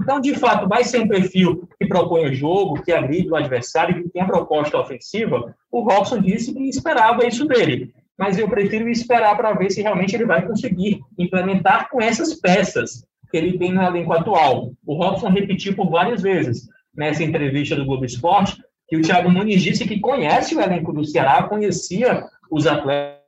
Então, 0.00 0.20
de 0.20 0.34
fato, 0.34 0.66
vai 0.66 0.82
ser 0.82 1.00
um 1.00 1.08
perfil 1.08 1.68
que 1.78 1.86
propõe 1.86 2.26
o 2.26 2.34
jogo, 2.34 2.82
que 2.82 2.90
agride 2.90 3.28
o 3.28 3.36
adversário, 3.36 4.02
que 4.02 4.08
tem 4.08 4.22
a 4.22 4.26
proposta 4.26 4.78
ofensiva. 4.78 5.54
O 5.70 5.82
Robson 5.82 6.20
disse 6.20 6.54
que 6.54 6.68
esperava 6.68 7.26
isso 7.26 7.46
dele, 7.46 7.92
mas 8.18 8.38
eu 8.38 8.48
prefiro 8.48 8.88
esperar 8.88 9.36
para 9.36 9.52
ver 9.52 9.70
se 9.70 9.82
realmente 9.82 10.14
ele 10.14 10.24
vai 10.24 10.46
conseguir 10.46 11.00
implementar 11.18 11.90
com 11.90 12.00
essas 12.00 12.34
peças 12.34 13.04
que 13.30 13.36
ele 13.36 13.58
tem 13.58 13.72
no 13.72 13.82
elenco 13.82 14.12
atual. 14.12 14.72
O 14.86 14.94
Robson 14.94 15.28
repetiu 15.28 15.74
por 15.76 15.90
várias 15.90 16.22
vezes 16.22 16.66
nessa 16.96 17.22
entrevista 17.22 17.76
do 17.76 17.84
Globo 17.84 18.04
Esporte, 18.04 18.56
que 18.88 18.96
o 18.96 19.02
Thiago 19.02 19.30
Nunes 19.30 19.62
disse 19.62 19.86
que 19.86 20.00
conhece 20.00 20.56
o 20.56 20.60
elenco 20.60 20.92
do 20.92 21.04
Ceará, 21.04 21.44
conhecia 21.44 22.24
os 22.50 22.66
atletas 22.66 23.19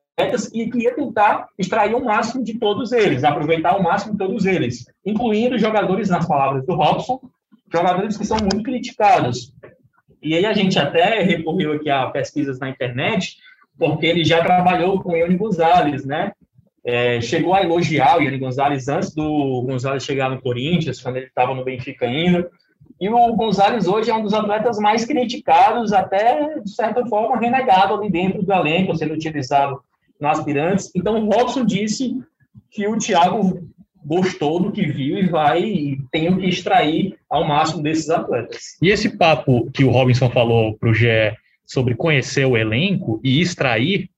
e 0.53 0.71
que 0.71 0.79
ia 0.79 0.95
tentar 0.95 1.49
extrair 1.59 1.95
o 1.95 2.05
máximo 2.05 2.45
de 2.45 2.59
todos 2.59 2.93
eles, 2.93 3.25
aproveitar 3.25 3.77
o 3.77 3.83
máximo 3.83 4.13
de 4.13 4.19
todos 4.19 4.45
eles, 4.45 4.85
incluindo 5.05 5.59
jogadores, 5.59 6.11
nas 6.11 6.27
palavras 6.27 6.67
do 6.67 6.75
Robson, 6.75 7.21
jogadores 7.73 8.17
que 8.17 8.27
são 8.27 8.37
muito 8.39 8.63
criticados. 8.63 9.53
E 10.23 10.35
aí 10.35 10.45
a 10.45 10.53
gente 10.53 10.79
até 10.79 11.23
recorreu 11.23 11.73
aqui 11.73 11.89
a 11.89 12.07
pesquisas 12.07 12.59
na 12.59 12.69
internet, 12.69 13.39
porque 13.79 14.07
ele 14.07 14.23
já 14.23 14.43
trabalhou 14.43 15.03
com 15.03 15.13
o 15.13 15.17
Ione 15.17 15.37
Gonzalez, 15.37 16.05
né? 16.05 16.33
É, 16.85 17.21
chegou 17.21 17.55
a 17.55 17.63
elogiar 17.63 18.19
o 18.19 18.23
Ione 18.23 18.39
Gonzalez 18.39 18.89
antes 18.89 19.15
do 19.15 19.63
Gonzalez 19.63 20.05
chegar 20.05 20.29
no 20.29 20.43
Corinthians, 20.43 21.01
quando 21.01 21.17
ele 21.17 21.27
estava 21.27 21.55
no 21.55 21.65
Benfica 21.65 22.07
ainda. 22.07 22.49
E 23.01 23.09
o 23.09 23.35
Gonzalez 23.35 23.89
hoje 23.89 24.11
é 24.11 24.15
um 24.15 24.23
dos 24.23 24.35
atletas 24.35 24.79
mais 24.79 25.05
criticados, 25.05 25.93
até 25.93 26.61
de 26.61 26.71
certa 26.71 27.05
forma 27.07 27.39
renegado 27.39 27.95
ali 27.95 28.11
dentro 28.11 28.43
do 28.43 28.53
elenco, 28.53 28.95
sendo 28.95 29.15
utilizado 29.15 29.81
no 30.23 30.29
aspirantes. 30.29 30.91
Então 30.95 31.21
o 31.21 31.31
Robson 31.31 31.67
disse 31.67 32.17
que 32.71 32.87
o 32.87 32.97
Thiago 32.97 33.69
gostou 34.05 34.61
do 34.61 34.73
que 34.73 34.87
viu 34.87 35.19
e 35.19 35.27
vai 35.27 35.63
e 35.63 36.01
tem 36.11 36.29
o 36.29 36.39
que 36.39 36.47
extrair 36.47 37.17
ao 37.29 37.47
máximo 37.47 37.83
desses 37.83 38.09
atletas. 38.09 38.77
E 38.81 38.89
esse 38.89 39.17
papo 39.17 39.71
que 39.73 39.85
o 39.85 39.91
Robinson 39.91 40.31
falou 40.31 40.77
para 40.79 40.89
o 40.89 40.95
GE 40.95 41.37
sobre 41.67 41.95
conhecer 41.95 42.45
o 42.45 42.57
elenco 42.57 43.21
e 43.23 43.41
extrair 43.41 44.09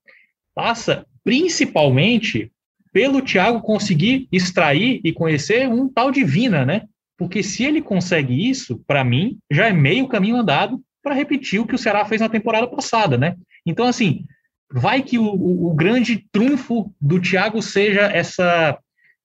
passa 0.53 1.05
principalmente 1.23 2.51
pelo 2.93 3.21
Thiago 3.21 3.61
conseguir 3.61 4.27
extrair 4.31 5.01
e 5.03 5.11
conhecer 5.11 5.67
um 5.67 5.89
tal 5.89 6.11
de 6.11 6.23
Vina, 6.23 6.65
né? 6.65 6.83
Porque 7.17 7.41
se 7.41 7.63
ele 7.63 7.81
consegue 7.81 8.47
isso, 8.47 8.81
para 8.87 9.03
mim, 9.03 9.37
já 9.51 9.67
é 9.67 9.73
meio 9.73 10.07
caminho 10.07 10.37
andado 10.37 10.79
para 11.03 11.15
repetir 11.15 11.59
o 11.59 11.65
que 11.65 11.75
o 11.75 11.77
Ceará 11.77 12.05
fez 12.05 12.21
na 12.21 12.29
temporada 12.29 12.67
passada, 12.67 13.17
né? 13.17 13.35
Então, 13.65 13.85
assim, 13.85 14.25
vai 14.71 15.01
que 15.01 15.17
o, 15.17 15.25
o, 15.25 15.71
o 15.71 15.75
grande 15.75 16.25
trunfo 16.31 16.93
do 16.99 17.19
Thiago 17.19 17.61
seja 17.61 18.01
essa 18.01 18.77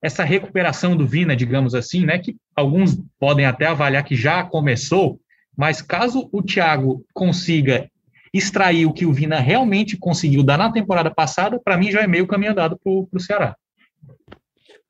essa 0.02 0.24
recuperação 0.24 0.96
do 0.96 1.06
Vina, 1.06 1.36
digamos 1.36 1.74
assim, 1.74 2.06
né? 2.06 2.18
Que 2.18 2.34
alguns 2.56 2.98
podem 3.18 3.44
até 3.44 3.66
avaliar 3.66 4.02
que 4.02 4.16
já 4.16 4.42
começou, 4.42 5.20
mas 5.54 5.82
caso 5.82 6.26
o 6.32 6.42
Thiago 6.42 7.04
consiga 7.12 7.90
extrair 8.32 8.86
o 8.86 8.92
que 8.92 9.04
o 9.04 9.12
Vina 9.12 9.38
realmente 9.40 9.98
conseguiu 9.98 10.42
dar 10.42 10.56
na 10.56 10.72
temporada 10.72 11.10
passada, 11.10 11.60
para 11.62 11.76
mim 11.76 11.90
já 11.90 12.00
é 12.00 12.06
meio 12.06 12.26
caminho 12.26 12.52
andado 12.52 12.78
para 12.82 12.90
o 12.90 13.20
Ceará. 13.20 13.56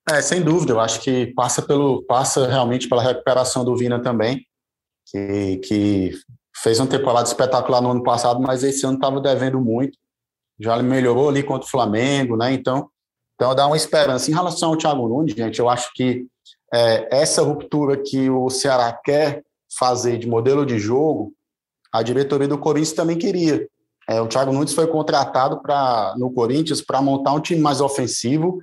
É, 0.08 0.20
sem 0.22 0.42
dúvida, 0.42 0.72
eu 0.72 0.80
acho 0.80 1.00
que 1.00 1.26
passa 1.34 1.62
pelo 1.62 2.02
passa 2.02 2.46
realmente 2.46 2.88
pela 2.88 3.02
recuperação 3.02 3.64
do 3.64 3.76
Vina 3.76 4.00
também, 4.00 4.44
que, 5.06 5.56
que 5.64 6.12
fez 6.62 6.78
uma 6.78 6.86
temporada 6.86 7.26
espetacular 7.26 7.80
no 7.80 7.90
ano 7.90 8.02
passado, 8.02 8.40
mas 8.40 8.62
esse 8.62 8.84
ano 8.84 8.94
estava 8.94 9.20
devendo 9.20 9.60
muito. 9.60 9.98
Já 10.60 10.82
melhorou 10.82 11.28
ali 11.28 11.42
contra 11.42 11.66
o 11.66 11.70
Flamengo, 11.70 12.36
né? 12.36 12.52
Então, 12.52 12.88
então 13.34 13.54
dá 13.54 13.66
uma 13.66 13.76
esperança. 13.76 14.30
Em 14.30 14.34
relação 14.34 14.70
ao 14.70 14.76
Thiago 14.76 15.08
Nunes, 15.08 15.34
gente, 15.34 15.58
eu 15.58 15.68
acho 15.68 15.90
que 15.94 16.26
é, 16.72 17.08
essa 17.10 17.42
ruptura 17.42 17.96
que 17.96 18.28
o 18.28 18.50
Ceará 18.50 18.92
quer 18.92 19.42
fazer 19.78 20.18
de 20.18 20.28
modelo 20.28 20.66
de 20.66 20.78
jogo, 20.78 21.32
a 21.92 22.02
diretoria 22.02 22.46
do 22.46 22.58
Corinthians 22.58 22.92
também 22.92 23.16
queria. 23.16 23.66
É, 24.08 24.20
o 24.20 24.28
Thiago 24.28 24.52
Nunes 24.52 24.74
foi 24.74 24.86
contratado 24.86 25.60
para 25.62 26.14
no 26.18 26.30
Corinthians 26.32 26.82
para 26.82 27.00
montar 27.00 27.32
um 27.32 27.40
time 27.40 27.60
mais 27.60 27.80
ofensivo, 27.80 28.58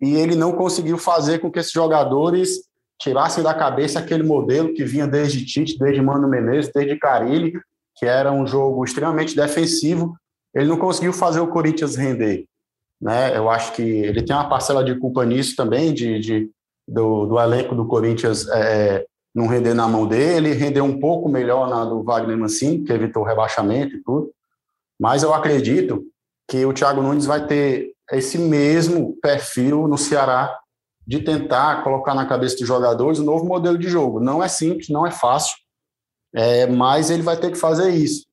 e 0.00 0.14
ele 0.14 0.34
não 0.34 0.52
conseguiu 0.52 0.96
fazer 0.96 1.40
com 1.40 1.50
que 1.50 1.58
esses 1.58 1.72
jogadores 1.72 2.68
tirassem 3.00 3.42
da 3.42 3.54
cabeça 3.54 3.98
aquele 3.98 4.22
modelo 4.22 4.72
que 4.74 4.84
vinha 4.84 5.06
desde 5.06 5.44
Tite, 5.44 5.78
desde 5.78 6.00
Mano 6.02 6.28
Menezes, 6.28 6.72
desde 6.74 6.98
Carilli, 6.98 7.52
que 7.96 8.06
era 8.06 8.32
um 8.32 8.46
jogo 8.46 8.84
extremamente 8.84 9.34
defensivo. 9.34 10.16
Ele 10.54 10.66
não 10.66 10.78
conseguiu 10.78 11.12
fazer 11.12 11.40
o 11.40 11.48
Corinthians 11.48 11.96
render. 11.96 12.46
Né? 13.00 13.36
Eu 13.36 13.48
acho 13.48 13.72
que 13.72 13.82
ele 13.82 14.22
tem 14.22 14.34
uma 14.34 14.48
parcela 14.48 14.82
de 14.82 14.98
culpa 14.98 15.24
nisso 15.24 15.54
também, 15.54 15.94
de, 15.94 16.18
de 16.18 16.50
do, 16.86 17.26
do, 17.26 17.38
elenco 17.38 17.74
do 17.74 17.86
Corinthians 17.86 18.48
é, 18.48 19.04
não 19.34 19.46
render 19.46 19.74
na 19.74 19.86
mão 19.86 20.06
dele, 20.06 20.52
render 20.52 20.80
um 20.80 20.98
pouco 20.98 21.28
melhor 21.28 21.68
na 21.68 21.84
do 21.84 22.02
Wagner 22.02 22.36
Mancini, 22.36 22.82
que 22.82 22.92
evitou 22.92 23.22
o 23.22 23.26
rebaixamento 23.26 23.94
e 23.94 24.02
tudo. 24.02 24.32
Mas 24.98 25.22
eu 25.22 25.32
acredito 25.32 26.04
que 26.48 26.64
o 26.64 26.72
Thiago 26.72 27.02
Nunes 27.02 27.26
vai 27.26 27.46
ter 27.46 27.92
esse 28.10 28.38
mesmo 28.38 29.16
perfil 29.20 29.86
no 29.86 29.98
Ceará 29.98 30.58
de 31.06 31.20
tentar 31.20 31.84
colocar 31.84 32.14
na 32.14 32.26
cabeça 32.26 32.56
dos 32.56 32.66
jogadores 32.66 33.18
um 33.18 33.24
novo 33.24 33.44
modelo 33.44 33.78
de 33.78 33.88
jogo. 33.88 34.18
Não 34.18 34.42
é 34.42 34.48
simples, 34.48 34.88
não 34.88 35.06
é 35.06 35.10
fácil, 35.10 35.56
é, 36.34 36.66
mas 36.66 37.10
ele 37.10 37.22
vai 37.22 37.36
ter 37.36 37.50
que 37.50 37.58
fazer 37.58 37.90
isso. 37.90 38.26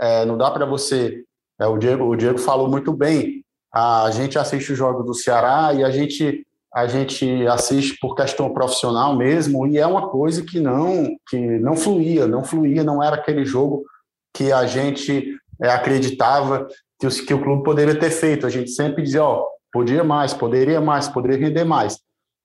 É, 0.00 0.24
não 0.24 0.36
dá 0.36 0.50
para 0.50 0.66
você. 0.66 1.24
É, 1.60 1.66
o, 1.66 1.76
Diego, 1.76 2.04
o 2.04 2.16
Diego 2.16 2.38
falou 2.38 2.68
muito 2.68 2.92
bem. 2.92 3.44
A 3.72 4.10
gente 4.10 4.38
assiste 4.38 4.72
os 4.72 4.78
jogos 4.78 5.04
do 5.04 5.14
Ceará 5.14 5.72
e 5.74 5.84
a 5.84 5.90
gente 5.90 6.46
a 6.72 6.86
gente 6.86 7.44
assiste 7.48 7.98
por 8.00 8.14
questão 8.14 8.52
profissional 8.52 9.16
mesmo 9.16 9.66
e 9.66 9.76
é 9.76 9.84
uma 9.84 10.08
coisa 10.08 10.44
que 10.44 10.60
não 10.60 11.04
que 11.28 11.36
não 11.36 11.74
fluía, 11.74 12.28
não 12.28 12.44
fluía, 12.44 12.84
não 12.84 13.02
era 13.02 13.16
aquele 13.16 13.44
jogo 13.44 13.84
que 14.32 14.52
a 14.52 14.64
gente 14.66 15.36
é, 15.60 15.68
acreditava 15.68 16.68
que, 16.98 17.08
os, 17.08 17.20
que 17.20 17.34
o 17.34 17.42
clube 17.42 17.64
poderia 17.64 17.98
ter 17.98 18.10
feito. 18.10 18.46
A 18.46 18.50
gente 18.50 18.70
sempre 18.70 19.02
dizia, 19.02 19.24
ó, 19.24 19.44
podia 19.72 20.04
mais, 20.04 20.32
poderia 20.32 20.80
mais, 20.80 21.08
poderia 21.08 21.38
render 21.38 21.64
mais. 21.64 21.98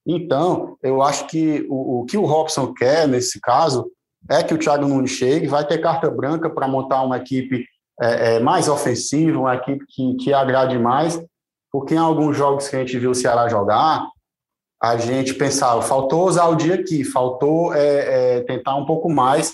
Então, 0.07 0.75
eu 0.81 1.03
acho 1.03 1.27
que 1.27 1.65
o, 1.69 2.01
o 2.01 2.05
que 2.05 2.17
o 2.17 2.25
Robson 2.25 2.74
quer 2.74 3.07
nesse 3.07 3.39
caso 3.39 3.91
é 4.29 4.41
que 4.41 4.55
o 4.55 4.57
Thiago 4.57 4.88
Nunes 4.88 5.12
chegue, 5.12 5.48
vai 5.48 5.65
ter 5.67 5.77
carta 5.77 6.10
branca 6.10 6.50
para 6.50 6.67
montar 6.67 7.03
uma 7.03 7.17
equipe 7.17 7.65
é, 8.01 8.35
é, 8.35 8.39
mais 8.39 8.67
ofensiva, 8.67 9.39
uma 9.39 9.55
equipe 9.55 9.85
que, 9.87 10.15
que 10.15 10.33
agrade 10.33 10.77
mais, 10.77 11.21
porque 11.71 11.95
em 11.95 11.99
alguns 11.99 12.37
jogos 12.37 12.67
que 12.67 12.75
a 12.75 12.79
gente 12.79 12.97
viu 12.97 13.11
o 13.11 13.15
Ceará 13.15 13.47
jogar, 13.47 14.07
a 14.81 14.97
gente 14.97 15.33
pensava, 15.33 15.81
faltou 15.81 16.27
usar 16.27 16.47
o 16.47 16.55
dia 16.55 16.75
aqui, 16.75 17.03
faltou 17.03 17.73
é, 17.73 18.37
é, 18.37 18.41
tentar 18.41 18.75
um 18.75 18.85
pouco 18.85 19.09
mais, 19.09 19.53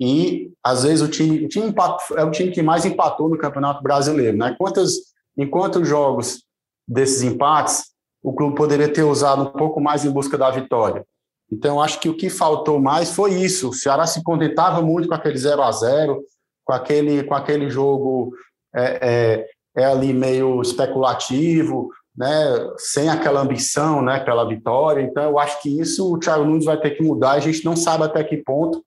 e 0.00 0.52
às 0.62 0.84
vezes 0.84 1.02
o 1.02 1.08
time, 1.08 1.44
o 1.44 1.48
time 1.48 1.74
é 2.16 2.24
o 2.24 2.30
time 2.30 2.50
que 2.50 2.62
mais 2.62 2.84
empatou 2.84 3.28
no 3.28 3.38
Campeonato 3.38 3.82
Brasileiro, 3.82 4.36
né? 4.36 4.54
Quantos, 4.58 4.94
em 5.36 5.48
quantos 5.48 5.88
jogos 5.88 6.44
desses 6.86 7.22
empates 7.22 7.84
o 8.22 8.32
clube 8.32 8.54
poderia 8.54 8.92
ter 8.92 9.04
usado 9.04 9.42
um 9.42 9.52
pouco 9.52 9.80
mais 9.80 10.04
em 10.04 10.10
busca 10.10 10.36
da 10.36 10.50
vitória? 10.50 11.04
Então, 11.50 11.80
acho 11.80 12.00
que 12.00 12.08
o 12.08 12.16
que 12.16 12.28
faltou 12.28 12.80
mais 12.80 13.12
foi 13.12 13.34
isso. 13.34 13.70
O 13.70 13.72
Ceará 13.72 14.06
se 14.06 14.22
contentava 14.22 14.82
muito 14.82 15.08
com 15.08 15.14
aquele 15.14 15.38
0 15.38 15.62
a 15.62 15.72
0 15.72 16.22
com 16.66 16.72
aquele, 16.72 17.22
com 17.22 17.34
aquele 17.34 17.70
jogo 17.70 18.34
é, 18.74 19.46
é, 19.76 19.82
é 19.82 19.84
ali 19.86 20.12
meio 20.12 20.60
especulativo, 20.60 21.90
né, 22.14 22.28
sem 22.76 23.08
aquela 23.08 23.40
ambição 23.40 24.02
né, 24.02 24.18
pela 24.20 24.46
vitória. 24.46 25.00
Então, 25.02 25.22
eu 25.22 25.38
acho 25.38 25.62
que 25.62 25.80
isso 25.80 26.12
o 26.12 26.18
Thiago 26.18 26.44
Nunes 26.44 26.64
vai 26.64 26.78
ter 26.78 26.90
que 26.90 27.02
mudar. 27.02 27.32
A 27.32 27.40
gente 27.40 27.64
não 27.64 27.76
sabe 27.76 28.04
até 28.04 28.22
que 28.24 28.38
ponto 28.38 28.84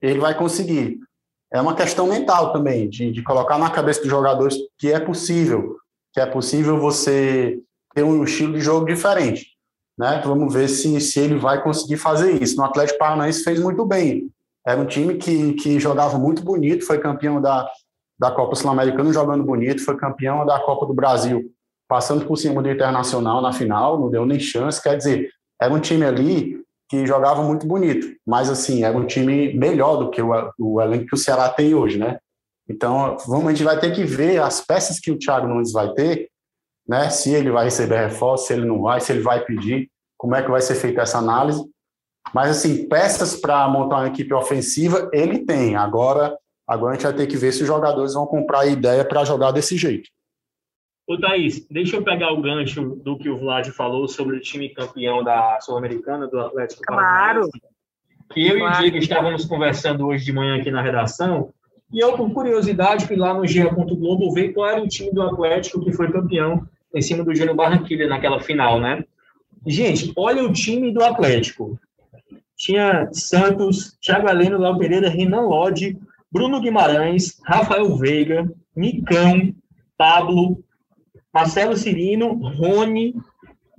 ele 0.00 0.18
vai 0.18 0.36
conseguir. 0.36 0.98
É 1.52 1.60
uma 1.60 1.74
questão 1.74 2.06
mental 2.06 2.52
também, 2.52 2.88
de, 2.88 3.10
de 3.10 3.22
colocar 3.22 3.58
na 3.58 3.70
cabeça 3.70 4.00
dos 4.00 4.10
jogadores 4.10 4.56
que 4.78 4.92
é 4.92 5.00
possível, 5.00 5.76
que 6.12 6.20
é 6.20 6.26
possível 6.26 6.78
você 6.78 7.58
ter 7.94 8.02
um 8.02 8.22
estilo 8.22 8.54
de 8.54 8.60
jogo 8.60 8.86
diferente. 8.86 9.58
Né? 9.98 10.22
Vamos 10.24 10.52
ver 10.52 10.68
se, 10.68 11.00
se 11.00 11.18
ele 11.18 11.36
vai 11.36 11.62
conseguir 11.62 11.96
fazer 11.96 12.40
isso. 12.40 12.56
No 12.56 12.64
Atlético 12.64 12.98
Paranaense 12.98 13.42
fez 13.42 13.60
muito 13.60 13.84
bem. 13.84 14.30
Era 14.68 14.78
um 14.78 14.84
time 14.84 15.14
que, 15.14 15.54
que 15.54 15.80
jogava 15.80 16.18
muito 16.18 16.42
bonito, 16.42 16.84
foi 16.84 16.98
campeão 16.98 17.40
da, 17.40 17.66
da 18.20 18.30
Copa 18.30 18.54
Sul-Americana 18.54 19.10
jogando 19.14 19.42
bonito, 19.42 19.82
foi 19.82 19.96
campeão 19.96 20.44
da 20.44 20.60
Copa 20.60 20.84
do 20.84 20.92
Brasil, 20.92 21.50
passando 21.88 22.26
por 22.26 22.36
cima 22.36 22.62
do 22.62 22.70
Internacional 22.70 23.40
na 23.40 23.50
final, 23.50 23.98
não 23.98 24.10
deu 24.10 24.26
nem 24.26 24.38
chance. 24.38 24.82
Quer 24.82 24.98
dizer, 24.98 25.30
era 25.58 25.72
um 25.72 25.80
time 25.80 26.04
ali 26.04 26.62
que 26.86 27.06
jogava 27.06 27.42
muito 27.42 27.66
bonito, 27.66 28.14
mas 28.26 28.50
assim, 28.50 28.84
era 28.84 28.94
um 28.94 29.06
time 29.06 29.54
melhor 29.54 29.96
do 29.96 30.10
que 30.10 30.20
o, 30.20 30.52
o 30.58 30.82
elenco 30.82 31.06
que 31.06 31.14
o 31.14 31.18
Ceará 31.18 31.48
tem 31.48 31.74
hoje, 31.74 31.98
né? 31.98 32.18
Então, 32.68 33.16
vamos, 33.26 33.46
a 33.46 33.50
gente 33.50 33.64
vai 33.64 33.80
ter 33.80 33.90
que 33.94 34.04
ver 34.04 34.42
as 34.42 34.60
peças 34.60 35.00
que 35.00 35.10
o 35.10 35.18
Thiago 35.18 35.48
Nunes 35.48 35.72
vai 35.72 35.94
ter, 35.94 36.28
né? 36.86 37.08
Se 37.08 37.32
ele 37.32 37.50
vai 37.50 37.64
receber 37.64 38.06
reforço, 38.06 38.48
se 38.48 38.52
ele 38.52 38.66
não 38.66 38.82
vai, 38.82 39.00
se 39.00 39.12
ele 39.12 39.22
vai 39.22 39.42
pedir, 39.42 39.88
como 40.18 40.34
é 40.34 40.42
que 40.42 40.50
vai 40.50 40.60
ser 40.60 40.74
feita 40.74 41.00
essa 41.00 41.16
análise. 41.16 41.64
Mas, 42.34 42.50
assim, 42.50 42.88
peças 42.88 43.36
para 43.36 43.68
montar 43.68 43.98
uma 43.98 44.08
equipe 44.08 44.32
ofensiva, 44.34 45.08
ele 45.12 45.40
tem. 45.40 45.76
Agora, 45.76 46.36
agora 46.66 46.92
a 46.92 46.94
gente 46.94 47.04
vai 47.04 47.14
ter 47.14 47.26
que 47.26 47.36
ver 47.36 47.52
se 47.52 47.62
os 47.62 47.68
jogadores 47.68 48.14
vão 48.14 48.26
comprar 48.26 48.60
a 48.60 48.66
ideia 48.66 49.04
para 49.04 49.24
jogar 49.24 49.50
desse 49.50 49.76
jeito. 49.76 50.08
Ô, 51.06 51.18
Thaís, 51.18 51.66
deixa 51.70 51.96
eu 51.96 52.04
pegar 52.04 52.32
o 52.32 52.42
gancho 52.42 52.96
do 53.02 53.16
que 53.16 53.30
o 53.30 53.38
Vlad 53.38 53.66
falou 53.70 54.06
sobre 54.06 54.36
o 54.36 54.40
time 54.40 54.68
campeão 54.68 55.24
da 55.24 55.58
Sul-Americana, 55.60 56.26
do 56.26 56.38
Atlético 56.38 56.82
Claro. 56.82 57.48
Que 58.30 58.46
eu 58.46 58.58
claro. 58.58 58.74
e 58.74 58.78
o 58.78 58.80
Diego 58.82 58.96
estávamos 58.98 59.46
conversando 59.46 60.06
hoje 60.06 60.26
de 60.26 60.34
manhã 60.34 60.58
aqui 60.58 60.70
na 60.70 60.82
redação, 60.82 61.50
e 61.92 62.00
eu, 62.00 62.12
por 62.16 62.30
curiosidade, 62.32 63.06
fui 63.06 63.16
lá 63.16 63.32
no 63.32 63.46
GE. 63.46 63.62
Globo 63.62 64.32
ver 64.32 64.52
qual 64.52 64.68
era 64.68 64.82
o 64.82 64.88
time 64.88 65.10
do 65.10 65.22
Atlético 65.22 65.82
que 65.82 65.92
foi 65.92 66.12
campeão 66.12 66.66
em 66.94 67.00
cima 67.00 67.24
do 67.24 67.34
Júnior 67.34 67.56
Barranquilla 67.56 68.06
naquela 68.06 68.40
final, 68.40 68.78
né? 68.78 69.04
Gente, 69.66 70.12
olha 70.16 70.42
o 70.42 70.52
time 70.52 70.92
do 70.92 71.02
Atlético. 71.02 71.78
Tinha 72.58 73.08
Santos, 73.12 73.96
Thiago 74.02 74.28
Heleno, 74.28 74.58
Léo 74.58 74.76
Pereira, 74.76 75.08
Renan 75.08 75.42
Lodge, 75.42 75.96
Bruno 76.30 76.60
Guimarães, 76.60 77.40
Rafael 77.46 77.96
Veiga, 77.96 78.50
Nicão, 78.74 79.54
Pablo, 79.96 80.62
Marcelo 81.32 81.76
Cirino, 81.76 82.34
Rony. 82.34 83.14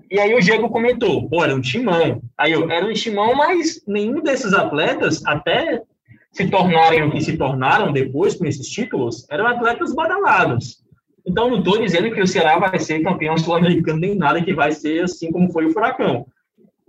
E 0.09 0.17
aí 0.17 0.33
o 0.33 0.39
Diego 0.39 0.69
comentou, 0.69 1.27
pô, 1.27 1.43
era 1.43 1.53
um 1.53 1.61
timão. 1.61 2.21
Aí 2.37 2.53
eu, 2.53 2.71
era 2.71 2.85
um 2.85 2.93
timão, 2.93 3.35
mas 3.35 3.83
nenhum 3.85 4.23
desses 4.23 4.53
atletas, 4.53 5.23
até 5.25 5.83
se 6.31 6.49
tornarem 6.49 7.03
o 7.03 7.11
que 7.11 7.21
se 7.21 7.37
tornaram 7.37 7.91
depois 7.91 8.35
com 8.35 8.45
esses 8.45 8.69
títulos, 8.69 9.27
eram 9.29 9.45
atletas 9.45 9.93
badalados. 9.93 10.83
Então 11.27 11.49
não 11.49 11.59
estou 11.59 11.77
dizendo 11.77 12.11
que 12.11 12.21
o 12.21 12.27
Ceará 12.27 12.57
vai 12.57 12.79
ser 12.79 13.03
campeão 13.03 13.37
sul-americano 13.37 13.99
nem 13.99 14.15
nada 14.15 14.41
que 14.41 14.53
vai 14.53 14.71
ser 14.71 15.03
assim 15.03 15.31
como 15.31 15.51
foi 15.51 15.65
o 15.65 15.71
Furacão. 15.71 16.25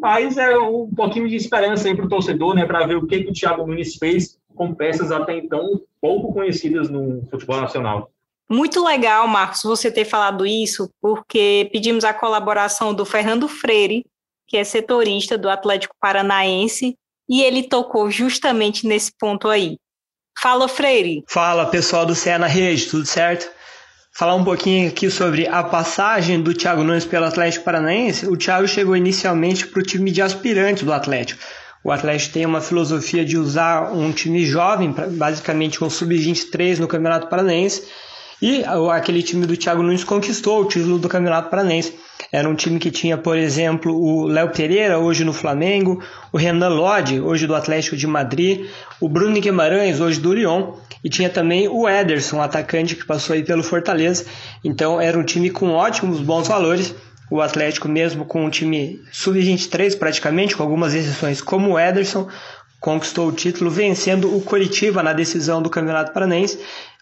Mas 0.01 0.39
é 0.39 0.57
um 0.59 0.89
pouquinho 0.95 1.29
de 1.29 1.37
esperança 1.37 1.87
aí 1.87 1.95
para 1.95 2.07
o 2.07 2.09
torcedor, 2.09 2.55
né, 2.55 2.65
para 2.65 2.87
ver 2.87 2.97
o 2.97 3.07
que, 3.07 3.23
que 3.23 3.31
o 3.31 3.33
Thiago 3.33 3.67
Nunes 3.67 3.97
fez 3.97 4.39
com 4.55 4.75
peças 4.75 5.13
até 5.13 5.37
então 5.37 5.81
pouco 6.01 6.33
conhecidas 6.33 6.89
no 6.89 7.23
futebol 7.31 7.61
nacional. 7.61 8.11
Muito 8.49 8.83
legal, 8.83 9.29
Marcos, 9.29 9.63
você 9.63 9.93
ter 9.93 10.05
falado 10.05 10.45
isso, 10.45 10.91
porque 11.01 11.69
pedimos 11.71 12.03
a 12.03 12.13
colaboração 12.13 12.93
do 12.93 13.05
Fernando 13.05 13.47
Freire, 13.47 14.05
que 14.49 14.57
é 14.57 14.65
setorista 14.65 15.39
do 15.39 15.49
Atlético 15.49 15.95
Paranaense, 16.01 16.97
e 17.29 17.43
ele 17.43 17.63
tocou 17.63 18.11
justamente 18.11 18.87
nesse 18.87 19.13
ponto 19.17 19.49
aí. 19.49 19.77
Fala, 20.37 20.67
Freire. 20.67 21.23
Fala, 21.29 21.67
pessoal 21.67 22.05
do 22.05 22.15
Cé 22.15 22.39
na 22.39 22.49
Rede, 22.49 22.87
tudo 22.87 23.07
certo? 23.07 23.49
Falar 24.13 24.35
um 24.35 24.45
pouquinho 24.45 24.89
aqui 24.89 25.09
sobre 25.09 25.47
a 25.47 25.63
passagem 25.63 26.43
do 26.43 26.53
Thiago 26.53 26.83
Nunes 26.83 27.05
pelo 27.05 27.25
Atlético 27.25 27.65
Paranaense. 27.65 28.27
O 28.27 28.37
Thiago 28.37 28.67
chegou 28.67 28.97
inicialmente 28.97 29.67
para 29.67 29.81
o 29.81 29.85
time 29.85 30.11
de 30.11 30.21
aspirantes 30.21 30.83
do 30.83 30.93
Atlético. 30.93 31.41
O 31.83 31.91
Atlético 31.91 32.35
tem 32.35 32.45
uma 32.45 32.61
filosofia 32.61 33.25
de 33.25 33.39
usar 33.39 33.93
um 33.93 34.13
time 34.13 34.45
jovem, 34.45 34.95
basicamente 35.13 35.83
um 35.83 35.89
sub-23 35.89 36.79
no 36.79 36.89
Campeonato 36.89 37.29
Paranaense, 37.29 37.85
e 38.41 38.65
aquele 38.93 39.23
time 39.23 39.47
do 39.47 39.57
Thiago 39.57 39.83
Nunes 39.83 40.05
conquistou 40.05 40.63
o 40.63 40.65
título 40.65 40.99
do 40.99 41.09
Campeonato 41.09 41.51
Paranense. 41.51 41.95
Era 42.33 42.49
um 42.49 42.55
time 42.55 42.79
que 42.79 42.91
tinha, 42.91 43.19
por 43.19 43.37
exemplo, 43.37 43.93
o 43.93 44.27
Léo 44.27 44.51
Pereira, 44.51 44.99
hoje 44.99 45.25
no 45.25 45.33
Flamengo, 45.33 46.03
o 46.33 46.39
Renan 46.39 46.69
Lodge, 46.69 47.21
hoje 47.21 47.47
do 47.47 47.55
Atlético 47.55 47.97
de 47.97 48.07
Madrid, 48.07 48.67
o 49.01 49.09
Bruno 49.09 49.41
Guimarães, 49.41 50.01
hoje 50.01 50.21
do 50.21 50.33
Lyon, 50.33 50.75
e 51.03 51.11
tinha 51.11 51.29
também 51.29 51.69
o 51.69 51.89
Ederson, 51.89 52.41
atacante 52.41 52.95
que 52.95 53.05
passou 53.05 53.35
aí 53.35 53.43
pelo 53.43 53.63
Fortaleza. 53.63 54.27
Então 54.63 55.01
era 55.01 55.19
um 55.19 55.25
time 55.25 55.51
com 55.51 55.71
ótimos, 55.71 56.21
bons 56.21 56.49
valores. 56.49 56.95
O 57.31 57.41
Atlético, 57.41 57.89
mesmo 57.89 58.25
com 58.25 58.45
um 58.45 58.51
time 58.51 59.01
sub-23 59.13 59.97
praticamente, 59.97 60.57
com 60.57 60.63
algumas 60.63 60.95
exceções, 60.95 61.41
como 61.41 61.73
o 61.73 61.79
Ederson, 61.79 62.29
conquistou 62.81 63.29
o 63.29 63.33
título 63.33 63.71
vencendo 63.71 64.35
o 64.35 64.41
Coritiba 64.41 65.03
na 65.03 65.13
decisão 65.13 65.61
do 65.63 65.71
Campeonato 65.71 66.13
Paranense 66.13 66.59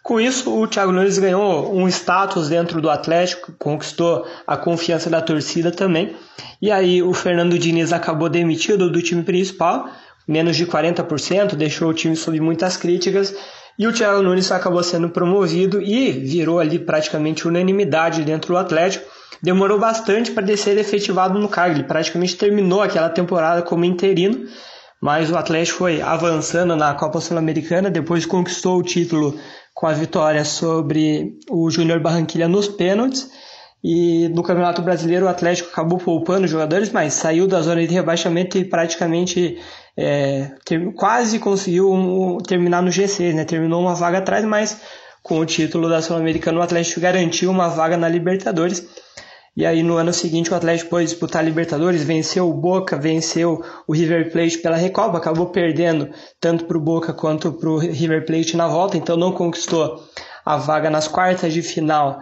com 0.09 0.19
isso, 0.19 0.59
o 0.59 0.67
Thiago 0.67 0.91
Nunes 0.91 1.19
ganhou 1.19 1.77
um 1.77 1.87
status 1.87 2.49
dentro 2.49 2.81
do 2.81 2.89
Atlético, 2.89 3.53
conquistou 3.59 4.27
a 4.47 4.57
confiança 4.57 5.11
da 5.11 5.21
torcida 5.21 5.71
também. 5.71 6.17
E 6.63 6.71
aí 6.71 7.03
o 7.03 7.13
Fernando 7.13 7.59
Diniz 7.59 7.93
acabou 7.93 8.31
demitido 8.31 8.91
do 8.91 9.03
time 9.03 9.23
principal, 9.23 9.87
menos 10.27 10.57
de 10.57 10.65
40%, 10.65 11.55
deixou 11.57 11.91
o 11.91 11.93
time 11.93 12.17
sob 12.17 12.41
muitas 12.41 12.75
críticas. 12.79 13.37
E 13.79 13.87
o 13.87 13.93
Thiago 13.93 14.23
Nunes 14.23 14.51
acabou 14.51 14.83
sendo 14.83 15.11
promovido 15.11 15.83
e 15.83 16.11
virou 16.11 16.59
ali 16.59 16.79
praticamente 16.79 17.47
unanimidade 17.47 18.23
dentro 18.23 18.55
do 18.55 18.57
Atlético. 18.57 19.05
Demorou 19.43 19.79
bastante 19.79 20.31
para 20.31 20.57
ser 20.57 20.79
efetivado 20.79 21.39
no 21.39 21.51
cargo. 21.51 21.77
Ele 21.77 21.85
praticamente 21.85 22.35
terminou 22.35 22.81
aquela 22.81 23.11
temporada 23.11 23.61
como 23.61 23.85
interino, 23.85 24.47
mas 25.03 25.31
o 25.31 25.37
Atlético 25.37 25.81
foi 25.81 26.01
avançando 26.01 26.75
na 26.75 26.95
Copa 26.95 27.21
Sul-Americana, 27.21 27.91
depois 27.91 28.25
conquistou 28.25 28.79
o 28.79 28.83
título 28.83 29.39
com 29.79 29.87
a 29.87 29.93
vitória 29.93 30.45
sobre 30.45 31.39
o 31.49 31.71
Júnior 31.71 32.01
Barranquilha 32.01 32.49
nos 32.49 32.67
pênaltis. 32.67 33.31
E 33.83 34.29
no 34.31 34.43
Campeonato 34.43 34.83
Brasileiro 34.83 35.27
o 35.27 35.29
Atlético 35.29 35.71
acabou 35.71 36.01
poupando 36.01 36.49
jogadores, 36.49 36.91
mas 36.91 37.13
saiu 37.13 37.47
da 37.47 37.63
zona 37.63 37.87
de 37.87 37.95
rebaixamento 37.95 38.59
e 38.59 38.65
praticamente 38.65 39.57
é, 39.97 40.51
ter, 40.65 40.93
quase 40.95 41.39
conseguiu 41.39 41.93
um, 41.93 42.39
terminar 42.39 42.83
no 42.83 42.91
G6, 42.91 43.33
né? 43.33 43.45
Terminou 43.45 43.81
uma 43.81 43.95
vaga 43.95 44.19
atrás, 44.19 44.45
mas 44.45 44.81
com 45.23 45.39
o 45.39 45.47
título 45.47 45.89
da 45.89 46.03
Sul-Americana 46.03 46.59
o 46.59 46.63
Atlético 46.63 47.01
garantiu 47.01 47.49
uma 47.49 47.69
vaga 47.69 47.97
na 47.97 48.09
Libertadores. 48.09 48.85
E 49.59 49.67
aí 49.67 49.83
no 49.83 49.97
ano 49.97 50.13
seguinte 50.13 50.53
o 50.53 50.55
Atlético 50.55 50.91
pôde 50.91 51.07
disputar 51.07 51.43
a 51.43 51.45
Libertadores, 51.45 52.05
venceu 52.05 52.49
o 52.49 52.55
Boca, 52.55 52.97
venceu 52.97 53.61
o 53.89 53.93
River 53.93 54.31
Plate 54.31 54.59
pela 54.59 54.77
Recopa, 54.77 55.19
acabou 55.19 55.47
perdendo 55.47 56.11
tanto 56.41 56.65
para 56.65 56.79
o 56.79 56.81
Boca 56.81 57.13
quanto 57.13 57.53
para 57.53 57.69
o 57.69 57.77
River 57.77 58.25
Plate 58.25 58.57
na 58.57 58.69
volta, 58.69 58.97
então 58.97 59.17
não 59.17 59.33
conquistou 59.33 60.01
a 60.45 60.57
vaga 60.57 60.89
nas 60.89 61.09
quartas 61.09 61.53
de 61.53 61.61
final 61.61 62.21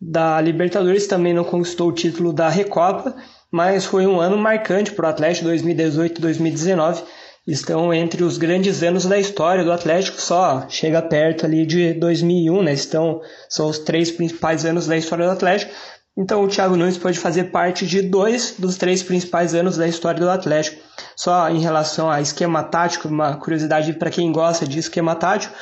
da 0.00 0.40
Libertadores, 0.40 1.06
também 1.06 1.34
não 1.34 1.44
conquistou 1.44 1.90
o 1.90 1.92
título 1.92 2.32
da 2.32 2.48
Recopa, 2.48 3.14
mas 3.52 3.84
foi 3.84 4.06
um 4.06 4.18
ano 4.18 4.38
marcante 4.38 4.92
para 4.92 5.06
o 5.06 5.10
Atlético 5.10 5.48
2018 5.48 6.16
e 6.16 6.22
2019. 6.22 7.02
Estão 7.46 7.92
entre 7.92 8.22
os 8.22 8.38
grandes 8.38 8.82
anos 8.82 9.04
da 9.04 9.18
história 9.18 9.64
do 9.64 9.72
Atlético, 9.72 10.18
só 10.18 10.66
chega 10.68 11.02
perto 11.02 11.44
ali 11.44 11.66
de 11.66 11.92
2001, 11.94 12.62
né? 12.62 12.72
Estão, 12.72 13.20
são 13.50 13.68
os 13.68 13.78
três 13.78 14.10
principais 14.10 14.64
anos 14.64 14.86
da 14.86 14.96
história 14.96 15.26
do 15.26 15.32
Atlético. 15.32 15.72
Então 16.16 16.42
o 16.42 16.48
Thiago 16.48 16.76
Nunes 16.76 16.98
pode 16.98 17.18
fazer 17.18 17.44
parte 17.44 17.86
de 17.86 18.02
dois 18.02 18.56
dos 18.58 18.76
três 18.76 19.02
principais 19.02 19.54
anos 19.54 19.76
da 19.76 19.86
história 19.86 20.20
do 20.20 20.28
Atlético. 20.28 20.80
Só 21.16 21.48
em 21.48 21.60
relação 21.60 22.10
a 22.10 22.20
esquema 22.20 22.62
tático, 22.62 23.08
uma 23.08 23.36
curiosidade 23.36 23.92
para 23.94 24.10
quem 24.10 24.32
gosta 24.32 24.66
de 24.66 24.78
esquema 24.78 25.14
tático, 25.14 25.54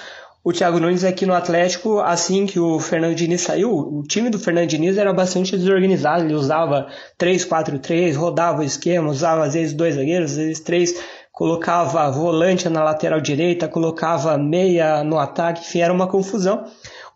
o 0.43 0.53
Thiago 0.53 0.81
Nunes 0.81 1.05
aqui 1.05 1.27
no 1.27 1.35
Atlético, 1.35 2.01
assim 2.01 2.47
que 2.47 2.59
o 2.59 2.81
Fernando 2.81 3.15
Diniz 3.15 3.43
saiu, 3.43 3.71
o 3.71 4.03
time 4.03 4.31
do 4.31 4.39
Fernando 4.39 4.69
Diniz 4.69 4.97
era 4.97 5.13
bastante 5.13 5.57
desorganizado, 5.57 6.25
ele 6.25 6.35
usava 6.35 6.87
3-4-3, 7.19 8.17
rodava 8.17 8.61
o 8.61 8.65
esquema, 8.65 9.11
usava 9.11 9.45
às 9.45 9.55
vezes 9.55 9.75
dois 9.75 9.97
zagueiros, 9.97 10.31
às 10.31 10.37
vezes 10.39 10.61
três, 10.61 10.95
colocava 11.33 12.11
volante 12.11 12.69
na 12.69 12.83
lateral 12.83 13.21
direita, 13.21 13.69
colocava 13.69 14.39
meia 14.39 15.05
no 15.05 15.19
ataque, 15.19 15.61
enfim, 15.61 15.81
era 15.81 15.93
uma 15.93 16.07
confusão. 16.07 16.65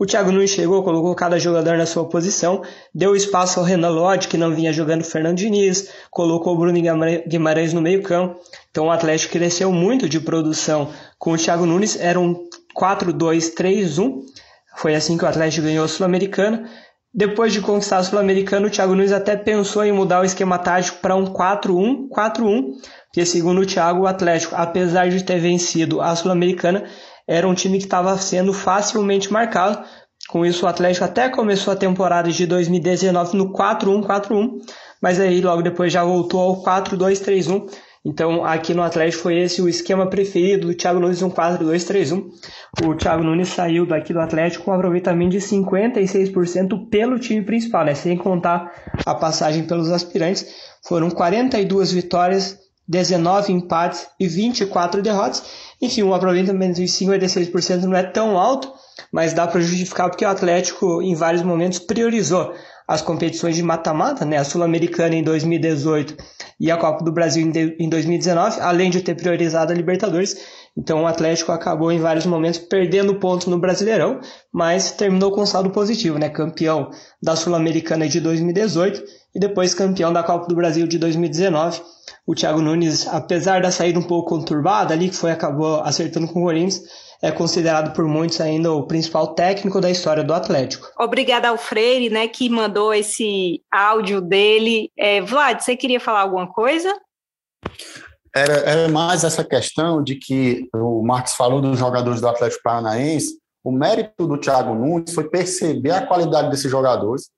O 0.03 0.05
Thiago 0.05 0.33
Nunes 0.33 0.51
chegou, 0.51 0.83
colocou 0.83 1.15
cada 1.15 1.39
jogador 1.39 1.79
na 1.79 1.87
sua 1.87 2.05
posição, 2.05 2.61
deu 2.93 3.15
espaço 3.15 3.61
ao 3.61 3.65
Renan 3.65 3.91
Lodge, 3.91 4.27
que 4.27 4.37
não 4.37 4.53
vinha 4.53 4.73
jogando 4.73 5.03
o 5.03 5.05
Fernando 5.05 5.37
Diniz, 5.37 5.91
colocou 6.11 6.55
o 6.55 6.59
Bruno 6.59 6.77
Guimarães 7.25 7.73
no 7.73 7.81
meio 7.81 8.03
campo. 8.03 8.41
Então 8.69 8.87
o 8.87 8.91
Atlético 8.91 9.35
cresceu 9.35 9.71
muito 9.71 10.09
de 10.09 10.19
produção 10.19 10.91
com 11.21 11.35
o 11.35 11.39
Thiago 11.39 11.65
Nunes, 11.65 11.97
era 12.01 12.19
um 12.19 12.35
4-2-3-1. 12.77 14.23
Foi 14.77 14.97
assim 14.97 15.17
que 15.17 15.25
o 15.25 15.29
Atlético 15.29 15.69
ganhou 15.69 15.85
a 15.85 15.89
Sul-Americana. 15.89 16.69
Depois 17.15 17.53
de 17.53 17.61
conquistar 17.61 17.99
a 17.99 18.03
Sul-Americana, 18.03 18.67
o 18.67 18.71
Thiago 18.71 18.97
Nunes 18.97 19.13
até 19.13 19.37
pensou 19.37 19.85
em 19.85 19.93
mudar 19.93 20.23
o 20.23 20.25
esquema 20.25 20.59
tático 20.59 20.99
para 20.99 21.15
um 21.15 21.27
4-1-4-1, 21.27 22.73
porque 23.07 23.25
segundo 23.25 23.61
o 23.61 23.67
Thiago, 23.67 24.01
o 24.01 24.07
Atlético, 24.09 24.57
apesar 24.57 25.09
de 25.11 25.23
ter 25.23 25.39
vencido 25.39 26.01
a 26.01 26.17
Sul-Americana, 26.17 26.87
era 27.27 27.47
um 27.47 27.55
time 27.55 27.79
que 27.79 27.85
estava 27.85 28.17
sendo 28.19 28.53
facilmente 28.53 29.33
marcado. 29.33 29.85
Com 30.29 30.47
isso, 30.47 30.65
o 30.65 30.69
Atlético 30.69 31.05
até 31.05 31.29
começou 31.29 31.73
a 31.73 31.77
temporada 31.77 32.31
de 32.31 32.47
2019 32.47 33.37
no 33.37 33.53
4-1-4-1, 33.53 34.61
mas 35.01 35.19
aí 35.19 35.41
logo 35.41 35.63
depois 35.63 35.93
já 35.93 36.05
voltou 36.05 36.41
ao 36.41 36.63
4-2-3-1 36.63 37.69
então, 38.05 38.45
aqui 38.45 38.75
no 38.75 38.83
Atlético 38.83 39.23
foi 39.23 39.39
esse 39.39 39.63
o 39.63 39.69
esquema 39.69 40.09
preferido 40.09 40.67
do 40.67 40.75
Thiago 40.75 40.99
Nunes, 40.99 41.23
um 41.23 41.31
4-2-3-1. 41.31 42.31
O 42.85 42.97
Thiago 42.97 43.23
Nunes 43.23 43.51
saiu 43.51 43.87
daqui 43.87 44.13
do 44.13 44.19
Atlético 44.19 44.65
com 44.65 44.73
um 44.73 44.75
aproveitamento 44.75 45.31
de 45.31 45.39
56% 45.39 46.89
pelo 46.89 47.19
time 47.21 47.43
principal, 47.43 47.85
né? 47.85 47.95
sem 47.95 48.17
contar 48.17 48.73
a 49.07 49.15
passagem 49.15 49.65
pelos 49.65 49.89
aspirantes. 49.93 50.45
Foram 50.85 51.11
42 51.11 51.93
vitórias, 51.93 52.59
19 52.89 53.53
empates 53.53 54.09
e 54.19 54.27
24 54.27 55.01
derrotas. 55.01 55.45
Enfim, 55.83 56.05
um 56.05 56.15
aproveitamento 56.15 56.75
de 56.75 56.85
56% 56.85 57.83
não 57.83 57.97
é 57.97 58.05
tão 58.05 58.39
alto, 58.39 58.73
mas 59.11 59.33
dá 59.33 59.49
para 59.49 59.61
justificar 59.61 60.09
porque 60.09 60.25
o 60.25 60.29
Atlético, 60.29 61.03
em 61.03 61.17
vários 61.17 61.43
momentos, 61.43 61.81
priorizou 61.81 62.55
as 62.87 63.03
competições 63.03 63.57
de 63.57 63.65
mata-mata, 63.65 64.25
né? 64.25 64.37
a 64.37 64.45
Sul-Americana 64.45 65.17
em 65.17 65.25
2018 65.25 66.17
e 66.61 66.71
a 66.71 66.77
Copa 66.77 67.05
do 67.05 67.11
Brasil 67.11 67.51
em 67.79 67.89
2019, 67.89 68.61
além 68.61 68.91
de 68.91 69.01
ter 69.01 69.17
priorizado 69.17 69.73
a 69.73 69.75
Libertadores. 69.75 70.37
Então 70.77 71.03
o 71.03 71.07
Atlético 71.07 71.51
acabou 71.51 71.91
em 71.91 71.99
vários 71.99 72.27
momentos 72.27 72.61
perdendo 72.61 73.17
pontos 73.17 73.49
no 73.49 73.59
Brasileirão, 73.59 74.21
mas 74.53 74.93
terminou 74.93 75.33
com 75.33 75.45
saldo 75.45 75.71
positivo, 75.71 76.17
né? 76.17 76.29
Campeão 76.29 76.91
da 77.21 77.35
Sul-Americana 77.35 78.09
de 78.09 78.21
2018 78.21 79.03
e 79.35 79.41
depois 79.41 79.75
campeão 79.75 80.13
da 80.13 80.23
Copa 80.23 80.47
do 80.47 80.55
Brasil 80.55 80.87
de 80.87 80.99
2019. 80.99 81.81
O 82.27 82.35
Thiago 82.35 82.61
Nunes, 82.61 83.07
apesar 83.09 83.63
da 83.63 83.71
saída 83.71 83.99
um 83.99 84.03
pouco 84.03 84.29
conturbada 84.29 84.95
ali, 84.95 85.09
que 85.09 85.17
foi 85.17 85.31
acabou 85.31 85.81
acertando 85.81 86.29
com 86.29 86.41
o 86.41 86.45
Corinthians, 86.45 86.83
é 87.23 87.31
considerado 87.31 87.95
por 87.95 88.05
muitos 88.05 88.41
ainda 88.41 88.73
o 88.73 88.87
principal 88.87 89.35
técnico 89.35 89.81
da 89.81 89.91
história 89.91 90.25
do 90.25 90.35
Atlético. 90.35 90.89
Obrigada 90.99 91.49
ao 91.49 91.57
Freire, 91.57 92.11
né, 92.11 92.27
que 92.27 92.49
mandou 92.51 92.93
esse 92.93 93.63
áudio 93.73 94.21
dele. 94.21 94.91
É, 94.99 95.21
Vlad, 95.21 95.61
você 95.61 95.77
queria 95.77 96.01
falar 96.01 96.23
alguma 96.23 96.53
coisa? 96.53 96.93
Era, 98.35 98.55
era 98.69 98.89
mais 98.89 99.25
essa 99.25 99.45
questão 99.45 100.03
de 100.03 100.17
que 100.17 100.69
o 100.75 101.03
Marcos 101.03 101.35
falou 101.35 101.61
dos 101.61 101.79
jogadores 101.79 102.21
do 102.21 102.29
Atlético 102.29 102.63
Paranaense. 102.63 103.39
O 103.63 103.71
mérito 103.71 104.27
do 104.27 104.39
Thiago 104.39 104.75
Nunes 104.75 105.15
foi 105.15 105.29
perceber 105.29 105.93
a 105.93 106.07
qualidade 106.07 106.51
desses 106.51 106.71
jogadores, 106.71 107.31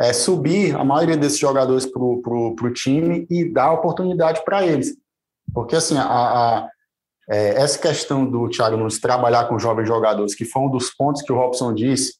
é, 0.00 0.12
subir 0.12 0.74
a 0.74 0.82
maioria 0.82 1.16
desses 1.16 1.38
jogadores 1.38 1.84
para 1.84 2.02
o 2.02 2.72
time 2.72 3.26
e 3.28 3.44
dar 3.44 3.72
oportunidade 3.72 4.42
para 4.44 4.66
eles. 4.66 4.96
Porque, 5.52 5.76
assim, 5.76 5.98
a, 5.98 6.04
a, 6.04 6.68
é, 7.28 7.62
essa 7.62 7.78
questão 7.78 8.24
do 8.24 8.48
Thiago 8.48 8.76
Nunes 8.76 8.98
trabalhar 8.98 9.44
com 9.44 9.58
jovens 9.58 9.86
jogadores, 9.86 10.34
que 10.34 10.44
foi 10.44 10.62
um 10.62 10.70
dos 10.70 10.90
pontos 10.90 11.22
que 11.22 11.32
o 11.32 11.36
Robson 11.36 11.74
disse 11.74 12.14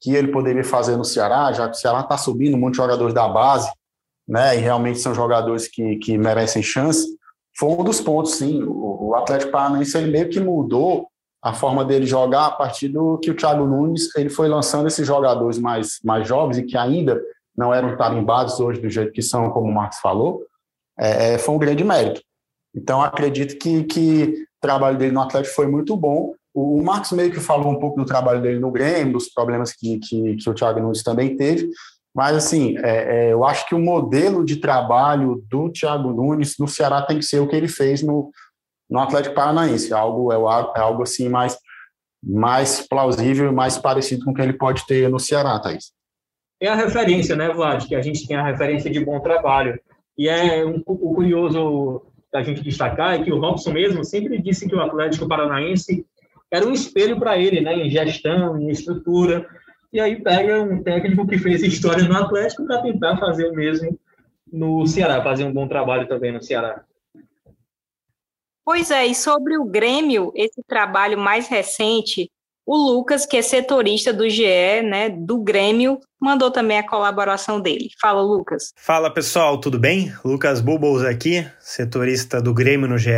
que 0.00 0.14
ele 0.14 0.28
poderia 0.28 0.64
fazer 0.64 0.96
no 0.96 1.04
Ceará, 1.04 1.52
já 1.52 1.68
que 1.68 1.76
o 1.76 1.80
Ceará 1.80 2.00
está 2.00 2.16
subindo 2.16 2.56
muitos 2.56 2.78
jogadores 2.78 3.14
da 3.14 3.28
base, 3.28 3.70
né, 4.26 4.56
e 4.56 4.60
realmente 4.60 4.98
são 4.98 5.14
jogadores 5.14 5.68
que, 5.68 5.96
que 5.96 6.16
merecem 6.16 6.62
chance, 6.62 7.06
foi 7.56 7.68
um 7.68 7.84
dos 7.84 8.00
pontos, 8.00 8.36
sim. 8.36 8.62
O, 8.62 9.08
o 9.08 9.14
Atlético 9.14 9.52
Paranaense 9.52 9.96
ele 9.98 10.10
meio 10.10 10.30
que 10.30 10.40
mudou 10.40 11.09
a 11.42 11.52
forma 11.52 11.84
dele 11.84 12.06
jogar 12.06 12.46
a 12.46 12.50
partir 12.50 12.88
do 12.88 13.18
que 13.18 13.30
o 13.30 13.36
Thiago 13.36 13.64
Nunes 13.66 14.14
ele 14.16 14.28
foi 14.28 14.48
lançando 14.48 14.86
esses 14.86 15.06
jogadores 15.06 15.58
mais, 15.58 15.98
mais 16.04 16.28
jovens 16.28 16.58
e 16.58 16.64
que 16.64 16.76
ainda 16.76 17.20
não 17.56 17.72
eram 17.72 17.96
tarimbados 17.96 18.60
hoje 18.60 18.80
do 18.80 18.88
jeito 18.88 19.12
que 19.12 19.22
são, 19.22 19.50
como 19.50 19.68
o 19.68 19.74
Marcos 19.74 19.98
falou, 19.98 20.42
é, 20.98 21.34
é 21.34 21.38
foi 21.38 21.54
um 21.54 21.58
grande 21.58 21.82
mérito. 21.84 22.20
Então, 22.74 23.02
acredito 23.02 23.58
que, 23.58 23.84
que 23.84 24.46
trabalho 24.60 24.98
dele 24.98 25.12
no 25.12 25.22
Atlético 25.22 25.54
foi 25.54 25.66
muito 25.66 25.96
bom. 25.96 26.34
O, 26.54 26.78
o 26.78 26.84
Marcos 26.84 27.12
meio 27.12 27.32
que 27.32 27.40
falou 27.40 27.72
um 27.72 27.78
pouco 27.78 27.98
do 27.98 28.04
trabalho 28.04 28.42
dele 28.42 28.58
no 28.58 28.70
Grêmio, 28.70 29.14
dos 29.14 29.28
problemas 29.28 29.72
que, 29.72 29.98
que, 29.98 30.36
que 30.36 30.50
o 30.50 30.54
Thiago 30.54 30.80
Nunes 30.80 31.02
também 31.02 31.36
teve, 31.36 31.70
mas 32.14 32.36
assim, 32.36 32.76
é, 32.78 33.28
é, 33.28 33.32
eu 33.32 33.44
acho 33.44 33.68
que 33.68 33.74
o 33.74 33.78
modelo 33.78 34.44
de 34.44 34.56
trabalho 34.56 35.44
do 35.48 35.70
Thiago 35.70 36.12
Nunes 36.12 36.56
no 36.58 36.66
Ceará 36.66 37.02
tem 37.02 37.18
que 37.18 37.24
ser 37.24 37.40
o 37.40 37.46
que 37.46 37.54
ele 37.54 37.68
fez 37.68 38.02
no, 38.02 38.30
no 38.90 38.98
Atlético 38.98 39.34
Paranaense, 39.34 39.92
algo, 39.92 40.32
é, 40.32 40.36
é 40.36 40.80
algo 40.80 41.02
assim 41.02 41.28
mais, 41.28 41.56
mais 42.22 42.86
plausível 42.86 43.52
mais 43.52 43.78
parecido 43.78 44.24
com 44.24 44.32
o 44.32 44.34
que 44.34 44.42
ele 44.42 44.52
pode 44.52 44.84
ter 44.86 45.08
no 45.08 45.20
Ceará, 45.20 45.58
Thaís. 45.60 45.92
É 46.60 46.68
a 46.68 46.74
referência, 46.74 47.36
né, 47.36 47.48
Vlad, 47.48 47.86
que 47.86 47.94
a 47.94 48.02
gente 48.02 48.26
tem 48.26 48.36
a 48.36 48.44
referência 48.44 48.90
de 48.90 49.02
bom 49.02 49.20
trabalho. 49.20 49.80
E 50.18 50.28
é 50.28 50.64
um, 50.66 50.82
o 50.84 51.14
curioso 51.14 52.02
da 52.32 52.42
gente 52.42 52.62
destacar 52.62 53.14
é 53.14 53.22
que 53.22 53.32
o 53.32 53.40
Robson 53.40 53.72
mesmo 53.72 54.04
sempre 54.04 54.40
disse 54.42 54.68
que 54.68 54.74
o 54.74 54.80
Atlético 54.80 55.26
Paranaense 55.26 56.04
era 56.50 56.66
um 56.66 56.72
espelho 56.72 57.18
para 57.18 57.38
ele, 57.38 57.60
né, 57.60 57.74
em 57.74 57.88
gestão, 57.88 58.60
em 58.60 58.68
estrutura. 58.68 59.46
E 59.92 60.00
aí 60.00 60.20
pega 60.20 60.62
um 60.62 60.82
técnico 60.82 61.26
que 61.26 61.38
fez 61.38 61.62
história 61.62 62.04
no 62.04 62.16
Atlético 62.16 62.66
para 62.66 62.82
tentar 62.82 63.16
fazer 63.16 63.48
o 63.48 63.54
mesmo 63.54 63.98
no 64.52 64.84
Ceará, 64.86 65.22
fazer 65.22 65.44
um 65.44 65.52
bom 65.52 65.66
trabalho 65.66 66.08
também 66.08 66.32
no 66.32 66.42
Ceará. 66.42 66.84
Pois 68.64 68.90
é, 68.90 69.06
e 69.06 69.14
sobre 69.14 69.58
o 69.58 69.64
Grêmio, 69.64 70.32
esse 70.34 70.62
trabalho 70.66 71.18
mais 71.18 71.48
recente, 71.48 72.30
o 72.66 72.76
Lucas, 72.76 73.26
que 73.26 73.36
é 73.36 73.42
setorista 73.42 74.12
do 74.12 74.28
GE, 74.28 74.82
né, 74.82 75.08
do 75.08 75.42
Grêmio, 75.42 75.98
mandou 76.20 76.50
também 76.50 76.78
a 76.78 76.86
colaboração 76.86 77.60
dele. 77.60 77.88
Fala, 78.00 78.22
Lucas. 78.22 78.72
Fala, 78.76 79.12
pessoal, 79.12 79.58
tudo 79.58 79.78
bem? 79.78 80.12
Lucas 80.24 80.60
Bubbles 80.60 81.02
aqui, 81.02 81.46
setorista 81.58 82.40
do 82.40 82.54
Grêmio 82.54 82.86
no 82.86 82.98
GE. 82.98 83.10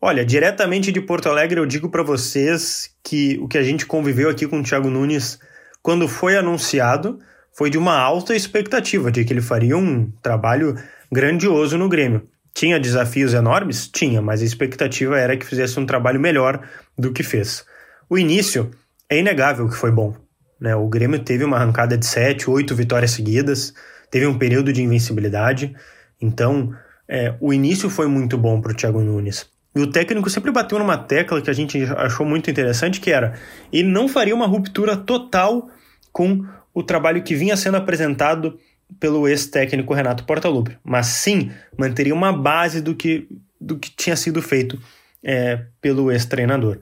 Olha, 0.00 0.24
diretamente 0.24 0.92
de 0.92 1.00
Porto 1.00 1.28
Alegre, 1.28 1.58
eu 1.58 1.66
digo 1.66 1.90
para 1.90 2.02
vocês 2.02 2.94
que 3.02 3.38
o 3.42 3.48
que 3.48 3.58
a 3.58 3.62
gente 3.62 3.84
conviveu 3.86 4.30
aqui 4.30 4.46
com 4.46 4.60
o 4.60 4.62
Thiago 4.62 4.88
Nunes 4.88 5.38
quando 5.82 6.08
foi 6.08 6.36
anunciado 6.36 7.18
foi 7.52 7.70
de 7.70 7.78
uma 7.78 7.98
alta 7.98 8.34
expectativa 8.34 9.10
de 9.10 9.24
que 9.24 9.32
ele 9.32 9.40
faria 9.40 9.76
um 9.76 10.10
trabalho 10.22 10.74
grandioso 11.10 11.78
no 11.78 11.88
Grêmio. 11.88 12.28
Tinha 12.54 12.78
desafios 12.78 13.34
enormes? 13.34 13.88
Tinha, 13.88 14.22
mas 14.22 14.40
a 14.40 14.44
expectativa 14.44 15.18
era 15.18 15.36
que 15.36 15.44
fizesse 15.44 15.78
um 15.80 15.84
trabalho 15.84 16.20
melhor 16.20 16.66
do 16.96 17.12
que 17.12 17.24
fez. 17.24 17.64
O 18.08 18.16
início 18.16 18.70
é 19.10 19.18
inegável 19.18 19.68
que 19.68 19.76
foi 19.76 19.90
bom. 19.90 20.14
Né? 20.60 20.74
O 20.76 20.88
Grêmio 20.88 21.18
teve 21.18 21.42
uma 21.42 21.56
arrancada 21.56 21.98
de 21.98 22.06
sete, 22.06 22.48
oito 22.48 22.74
vitórias 22.74 23.10
seguidas, 23.10 23.74
teve 24.08 24.26
um 24.26 24.38
período 24.38 24.72
de 24.72 24.82
invencibilidade. 24.82 25.74
Então, 26.22 26.72
é, 27.08 27.34
o 27.40 27.52
início 27.52 27.90
foi 27.90 28.06
muito 28.06 28.38
bom 28.38 28.60
para 28.60 28.70
o 28.70 28.74
Thiago 28.74 29.00
Nunes. 29.00 29.46
E 29.74 29.80
o 29.80 29.90
técnico 29.90 30.30
sempre 30.30 30.52
bateu 30.52 30.78
numa 30.78 30.96
tecla 30.96 31.42
que 31.42 31.50
a 31.50 31.52
gente 31.52 31.82
achou 31.96 32.24
muito 32.24 32.48
interessante, 32.48 33.00
que 33.00 33.10
era 33.10 33.34
ele 33.72 33.88
não 33.88 34.06
faria 34.08 34.34
uma 34.34 34.46
ruptura 34.46 34.96
total 34.96 35.68
com 36.12 36.46
o 36.72 36.82
trabalho 36.82 37.22
que 37.24 37.34
vinha 37.34 37.56
sendo 37.56 37.76
apresentado 37.76 38.56
pelo 38.98 39.26
ex-técnico 39.26 39.94
Renato 39.94 40.24
Portaluppi, 40.24 40.78
mas 40.84 41.06
sim 41.06 41.50
manteria 41.78 42.14
uma 42.14 42.32
base 42.32 42.80
do 42.80 42.94
que, 42.94 43.28
do 43.60 43.78
que 43.78 43.90
tinha 43.90 44.16
sido 44.16 44.40
feito 44.40 44.80
é, 45.22 45.64
pelo 45.80 46.10
ex-treinador. 46.10 46.78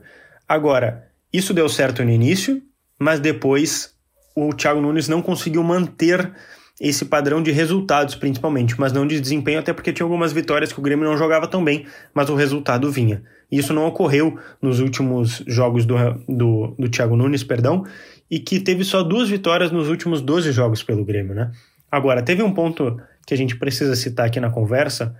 Agora, 0.47 1.07
isso 1.31 1.53
deu 1.53 1.67
certo 1.67 2.03
no 2.03 2.11
início, 2.11 2.61
mas 2.99 3.19
depois 3.19 3.93
o 4.35 4.53
Thiago 4.53 4.81
Nunes 4.81 5.07
não 5.07 5.21
conseguiu 5.21 5.63
manter 5.63 6.31
esse 6.81 7.05
padrão 7.05 7.41
de 7.41 7.51
resultados, 7.51 8.15
principalmente, 8.15 8.79
mas 8.79 8.91
não 8.91 9.05
de 9.05 9.19
desempenho, 9.19 9.59
até 9.59 9.71
porque 9.71 9.93
tinha 9.93 10.05
algumas 10.05 10.33
vitórias 10.33 10.73
que 10.73 10.79
o 10.79 10.81
Grêmio 10.81 11.05
não 11.05 11.17
jogava 11.17 11.47
tão 11.47 11.63
bem, 11.63 11.85
mas 12.13 12.29
o 12.29 12.35
resultado 12.35 12.91
vinha. 12.91 13.23
Isso 13.51 13.73
não 13.73 13.85
ocorreu 13.85 14.37
nos 14.61 14.79
últimos 14.79 15.43
jogos 15.47 15.85
do, 15.85 15.95
do, 16.27 16.75
do 16.77 16.89
Thiago 16.89 17.15
Nunes, 17.15 17.43
perdão, 17.43 17.85
e 18.29 18.39
que 18.39 18.59
teve 18.59 18.83
só 18.83 19.03
duas 19.03 19.29
vitórias 19.29 19.71
nos 19.71 19.87
últimos 19.87 20.21
12 20.21 20.51
jogos 20.51 20.81
pelo 20.81 21.05
Grêmio, 21.05 21.35
né? 21.35 21.51
Agora, 21.93 22.23
teve 22.23 22.41
um 22.41 22.51
ponto 22.51 22.99
que 23.23 23.35
a 23.35 23.37
gente 23.37 23.55
precisa 23.55 23.95
citar 23.95 24.25
aqui 24.25 24.39
na 24.39 24.49
conversa, 24.49 25.15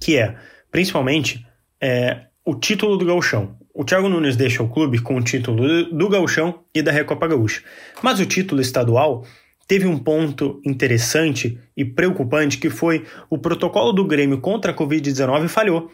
que 0.00 0.16
é, 0.16 0.34
principalmente, 0.68 1.46
é, 1.80 2.22
o 2.44 2.56
título 2.56 2.96
do 2.96 3.06
gauchão. 3.06 3.56
O 3.72 3.84
Thiago 3.84 4.08
Nunes 4.08 4.34
deixa 4.34 4.64
o 4.64 4.68
clube 4.68 5.00
com 5.00 5.14
o 5.14 5.22
título 5.22 5.84
do 5.96 6.08
gauchão 6.08 6.64
e 6.74 6.82
da 6.82 6.90
Recopa 6.90 7.28
Gaúcha. 7.28 7.62
Mas 8.02 8.18
o 8.18 8.26
título 8.26 8.60
estadual 8.60 9.24
teve 9.68 9.86
um 9.86 9.96
ponto 9.96 10.60
interessante 10.66 11.56
e 11.76 11.84
preocupante 11.84 12.58
que 12.58 12.68
foi 12.68 13.06
o 13.30 13.38
protocolo 13.38 13.92
do 13.92 14.04
Grêmio 14.04 14.40
contra 14.40 14.72
a 14.72 14.76
Covid-19 14.76 15.46
falhou. 15.46 15.88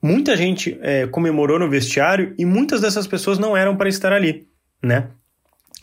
Muita 0.00 0.34
gente 0.38 0.78
é, 0.80 1.06
comemorou 1.06 1.58
no 1.58 1.68
vestiário 1.68 2.34
e 2.38 2.46
muitas 2.46 2.80
dessas 2.80 3.06
pessoas 3.06 3.38
não 3.38 3.54
eram 3.54 3.76
para 3.76 3.90
estar 3.90 4.10
ali, 4.10 4.48
né? 4.82 5.10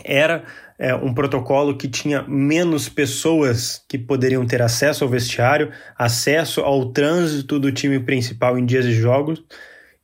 Era 0.03 0.43
é, 0.77 0.93
um 0.93 1.13
protocolo 1.13 1.75
que 1.75 1.87
tinha 1.87 2.23
menos 2.23 2.87
pessoas 2.87 3.83
que 3.87 3.97
poderiam 3.97 4.45
ter 4.45 4.61
acesso 4.61 5.03
ao 5.03 5.09
vestiário, 5.09 5.71
acesso 5.97 6.61
ao 6.61 6.91
trânsito 6.91 7.59
do 7.59 7.71
time 7.71 7.99
principal 7.99 8.57
em 8.57 8.65
dias 8.65 8.85
de 8.85 8.93
jogos, 8.93 9.43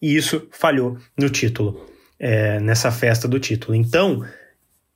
e 0.02 0.16
isso 0.16 0.48
falhou 0.52 0.98
no 1.18 1.30
título, 1.30 1.86
é, 2.20 2.60
nessa 2.60 2.92
festa 2.92 3.28
do 3.28 3.40
título. 3.40 3.76
Então, 3.76 4.26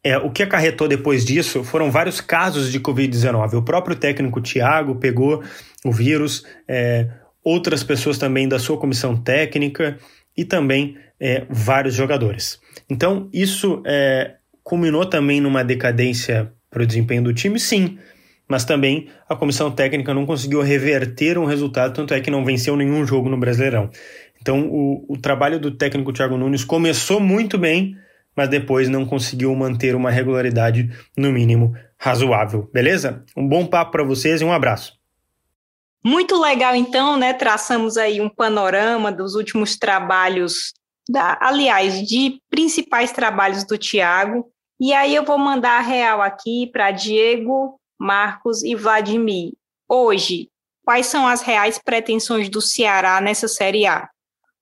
é, 0.03 0.17
o 0.17 0.31
que 0.31 0.43
acarretou 0.43 0.87
depois 0.87 1.25
disso 1.25 1.63
foram 1.63 1.91
vários 1.91 2.21
casos 2.21 2.71
de 2.71 2.79
Covid-19. 2.79 3.55
O 3.55 3.61
próprio 3.61 3.95
técnico 3.95 4.41
Thiago 4.41 4.95
pegou 4.95 5.43
o 5.83 5.91
vírus, 5.91 6.45
é, 6.67 7.09
outras 7.43 7.83
pessoas 7.83 8.17
também 8.17 8.47
da 8.47 8.59
sua 8.59 8.77
comissão 8.77 9.15
técnica 9.15 9.97
e 10.35 10.43
também 10.43 10.97
é, 11.19 11.45
vários 11.49 11.93
jogadores. 11.93 12.59
Então, 12.89 13.29
isso 13.33 13.81
é, 13.85 14.36
culminou 14.67 15.05
também 15.05 15.39
numa 15.39 15.63
decadência 15.63 16.51
para 16.69 16.83
o 16.83 16.85
desempenho 16.85 17.23
do 17.23 17.33
time, 17.33 17.57
sim, 17.57 17.97
mas 18.49 18.65
também 18.65 19.07
a 19.27 19.33
comissão 19.33 19.71
técnica 19.71 20.13
não 20.13 20.25
conseguiu 20.25 20.61
reverter 20.61 21.37
um 21.37 21.45
resultado, 21.45 21.93
tanto 21.93 22.13
é 22.13 22.19
que 22.19 22.29
não 22.29 22.43
venceu 22.43 22.75
nenhum 22.75 23.05
jogo 23.05 23.29
no 23.29 23.37
Brasileirão. 23.37 23.89
Então, 24.41 24.67
o, 24.69 25.05
o 25.07 25.17
trabalho 25.17 25.57
do 25.57 25.71
técnico 25.71 26.11
Thiago 26.11 26.37
Nunes 26.37 26.65
começou 26.65 27.21
muito 27.21 27.57
bem, 27.57 27.95
mas 28.35 28.49
depois 28.49 28.89
não 28.89 29.05
conseguiu 29.05 29.55
manter 29.55 29.95
uma 29.95 30.11
regularidade, 30.11 30.89
no 31.17 31.31
mínimo, 31.31 31.73
razoável. 31.97 32.69
Beleza? 32.73 33.23
Um 33.37 33.47
bom 33.47 33.65
papo 33.65 33.93
para 33.93 34.03
vocês 34.03 34.41
e 34.41 34.43
um 34.43 34.51
abraço. 34.51 34.97
Muito 36.05 36.39
legal, 36.39 36.75
então, 36.75 37.17
né? 37.17 37.33
Traçamos 37.33 37.95
aí 37.95 38.19
um 38.19 38.29
panorama 38.29 39.13
dos 39.13 39.33
últimos 39.33 39.77
trabalhos, 39.77 40.73
da, 41.09 41.37
aliás, 41.41 42.01
de 42.05 42.41
principais 42.49 43.13
trabalhos 43.13 43.65
do 43.65 43.77
Tiago. 43.77 44.45
E 44.79 44.93
aí 44.93 45.15
eu 45.15 45.23
vou 45.23 45.37
mandar 45.37 45.79
a 45.79 45.81
real 45.81 46.21
aqui 46.21 46.67
para 46.71 46.91
Diego, 46.91 47.79
Marcos 47.99 48.63
e 48.63 48.75
Vladimir. 48.75 49.53
Hoje, 49.89 50.49
quais 50.85 51.07
são 51.07 51.27
as 51.27 51.41
reais 51.41 51.79
pretensões 51.83 52.49
do 52.49 52.61
Ceará 52.61 53.19
nessa 53.19 53.47
Série 53.47 53.85
A? 53.85 54.09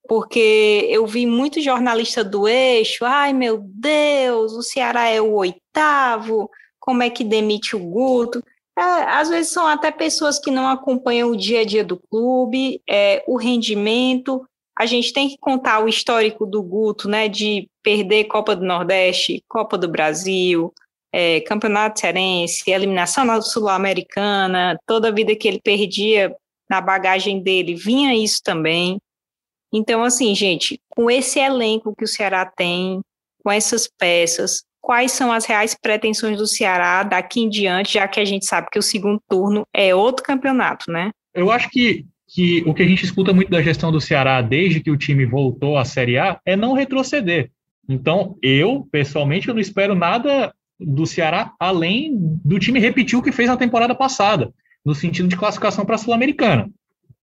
porque 0.08 0.88
eu 0.90 1.06
vi 1.06 1.26
muito 1.26 1.62
jornalista 1.62 2.24
do 2.24 2.48
eixo, 2.48 3.06
ai 3.06 3.34
meu 3.34 3.60
Deus, 3.60 4.54
o 4.54 4.62
Ceará 4.62 5.10
é 5.10 5.20
o 5.20 5.34
oitavo, 5.34 6.50
como 6.80 7.04
é 7.04 7.10
que 7.10 7.24
demite 7.24 7.76
o 7.76 7.80
Guto? 7.80 8.44
É, 8.78 8.82
às 8.82 9.30
vezes 9.30 9.52
são 9.52 9.66
até 9.66 9.90
pessoas 9.90 10.38
que 10.38 10.52
não 10.52 10.68
acompanham 10.68 11.32
o 11.32 11.38
dia 11.38 11.62
a 11.62 11.66
dia 11.66 11.84
do 11.84 11.98
clube, 11.98 12.82
é, 12.88 13.24
o 13.26 13.38
rendimento. 13.38 14.46
A 14.78 14.86
gente 14.86 15.14
tem 15.14 15.30
que 15.30 15.38
contar 15.38 15.84
o 15.84 15.88
histórico 15.88 16.46
do 16.46 16.62
Guto, 16.62 17.08
né, 17.08 17.30
de 17.30 17.70
perder 17.82 18.26
Copa 18.26 18.56
do 18.56 18.66
Nordeste, 18.66 19.44
Copa 19.48 19.78
do 19.78 19.88
Brasil, 19.88 20.74
é, 21.14 21.40
Campeonato 21.42 22.00
Cearense, 22.00 22.70
eliminação 22.70 23.24
na 23.24 23.42
Sul-Americana, 23.42 24.78
toda 24.86 25.08
a 25.08 25.12
vida 25.12 25.36
que 25.36 25.48
ele 25.48 25.62
perdia 25.62 26.36
na 26.70 26.82
bagagem 26.82 27.42
dele, 27.42 27.76
vinha 27.76 28.14
isso 28.14 28.42
também. 28.44 29.00
Então, 29.72 30.04
assim, 30.04 30.36
gente, 30.36 30.80
com 30.90 31.10
esse 31.10 31.40
elenco 31.40 31.96
que 31.96 32.04
o 32.04 32.08
Ceará 32.08 32.46
tem, 32.46 33.00
com 33.44 33.52
essas 33.52 33.88
peças, 33.88 34.64
quais 34.82 35.12
são 35.12 35.32
as 35.32 35.46
reais 35.46 35.74
pretensões 35.74 36.38
do 36.38 36.46
Ceará 36.48 37.04
daqui 37.04 37.42
em 37.42 37.50
diante, 37.50 37.94
já 37.94 38.08
que 38.08 38.20
a 38.20 38.26
gente 38.26 38.46
sabe 38.46 38.68
que 38.72 38.80
o 38.80 38.84
segundo 38.84 39.22
turno 39.28 39.66
é 39.74 39.96
outro 39.96 40.24
campeonato, 40.24 40.92
né? 40.92 41.12
Eu 41.34 41.52
acho 41.52 41.70
que, 41.70 42.06
que 42.28 42.64
o 42.66 42.74
que 42.74 42.84
a 42.84 42.88
gente 42.88 43.06
escuta 43.06 43.34
muito 43.34 43.52
da 43.52 43.62
gestão 43.62 43.92
do 43.92 44.02
Ceará 44.02 44.42
desde 44.42 44.80
que 44.80 44.92
o 44.92 44.98
time 44.98 45.26
voltou 45.26 45.78
à 45.78 45.86
Série 45.86 46.18
A 46.18 46.40
é 46.46 46.56
não 46.56 46.74
retroceder. 46.74 47.52
Então, 47.88 48.38
eu, 48.42 48.88
pessoalmente, 48.92 49.48
eu 49.48 49.54
não 49.54 49.62
espero 49.62 49.94
nada 49.94 50.54
do 50.80 51.06
Ceará 51.06 51.54
além 51.60 52.18
do 52.44 52.60
time 52.60 52.80
repetir 52.80 53.18
o 53.18 53.22
que 53.22 53.32
fez 53.32 53.48
na 53.48 53.58
temporada 53.58 53.94
passada, 53.94 54.52
no 54.84 54.96
sentido 54.96 55.28
de 55.28 55.38
classificação 55.38 55.86
para 55.86 55.96
a 55.96 55.98
Sul-Americana. 55.98 56.70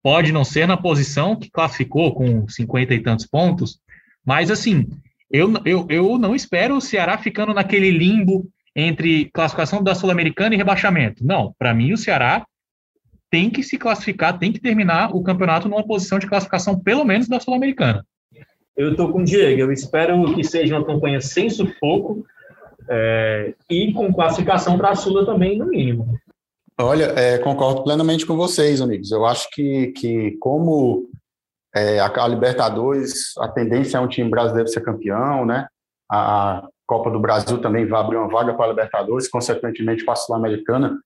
Pode 0.02 0.32
não 0.32 0.44
ser 0.44 0.68
na 0.68 0.78
posição 0.78 1.36
que 1.36 1.50
classificou 1.50 2.14
com 2.14 2.48
50 2.48 2.94
e 2.94 3.02
tantos 3.02 3.26
pontos, 3.26 3.80
mas 4.26 4.50
assim, 4.50 4.88
eu, 5.30 5.52
eu, 5.66 5.86
eu 5.90 6.18
não 6.18 6.36
espero 6.36 6.78
o 6.78 6.82
Ceará 6.82 7.18
ficando 7.18 7.54
naquele 7.54 7.92
limbo 7.92 8.48
entre 8.76 9.30
classificação 9.34 9.84
da 9.84 9.96
Sul-Americana 9.96 10.56
e 10.56 10.58
rebaixamento. 10.58 11.26
Não, 11.26 11.54
para 11.58 11.74
mim 11.74 11.94
o 11.94 11.98
Ceará 11.98 12.46
tem 13.36 13.50
que 13.50 13.62
se 13.62 13.78
classificar, 13.78 14.40
tem 14.40 14.50
que 14.50 14.62
terminar 14.62 15.14
o 15.14 15.22
campeonato 15.22 15.68
numa 15.68 15.86
posição 15.86 16.18
de 16.18 16.26
classificação 16.26 16.80
pelo 16.80 17.04
menos 17.04 17.28
da 17.28 17.38
Sul-Americana. 17.38 18.08
Eu 18.78 18.92
estou 18.92 19.12
com 19.12 19.20
o 19.20 19.24
Diego, 19.26 19.60
eu 19.60 19.74
espero 19.74 20.34
que 20.34 20.42
seja 20.42 20.78
uma 20.78 20.86
campanha 20.86 21.20
sem 21.20 21.50
sufoco 21.50 22.26
é, 22.90 23.54
e 23.70 23.92
com 23.92 24.14
classificação 24.14 24.78
para 24.78 24.92
a 24.92 24.96
Sula 24.96 25.26
também, 25.26 25.60
no 25.60 25.66
mínimo. 25.66 26.18
Olha, 26.80 27.12
é, 27.18 27.38
concordo 27.40 27.84
plenamente 27.84 28.26
com 28.26 28.38
vocês, 28.38 28.80
amigos. 28.80 29.12
Eu 29.12 29.26
acho 29.26 29.50
que, 29.52 29.88
que 29.88 30.38
como 30.40 31.10
é, 31.76 32.00
a, 32.00 32.06
a, 32.06 32.28
Libertadores, 32.30 33.38
a 33.40 33.50
tendência 33.50 33.98
é 33.98 34.00
um 34.00 34.08
time 34.08 34.30
brasileiro 34.30 34.70
ser 34.70 34.80
campeão, 34.80 35.46
né? 35.46 35.68
A 36.10 36.66
Copa 36.88 37.12
do 37.12 37.20
Brasil 37.20 37.58
também 37.58 37.86
vai 37.86 38.00
abrir 38.00 38.16
uma 38.16 38.30
vaga 38.30 38.54
para 38.54 38.68
a 38.68 38.70
Libertadores, 38.70 39.28
consequentemente 39.28 40.06
para 40.06 40.14
a 40.14 40.18
Sul-Americana. 40.18 40.98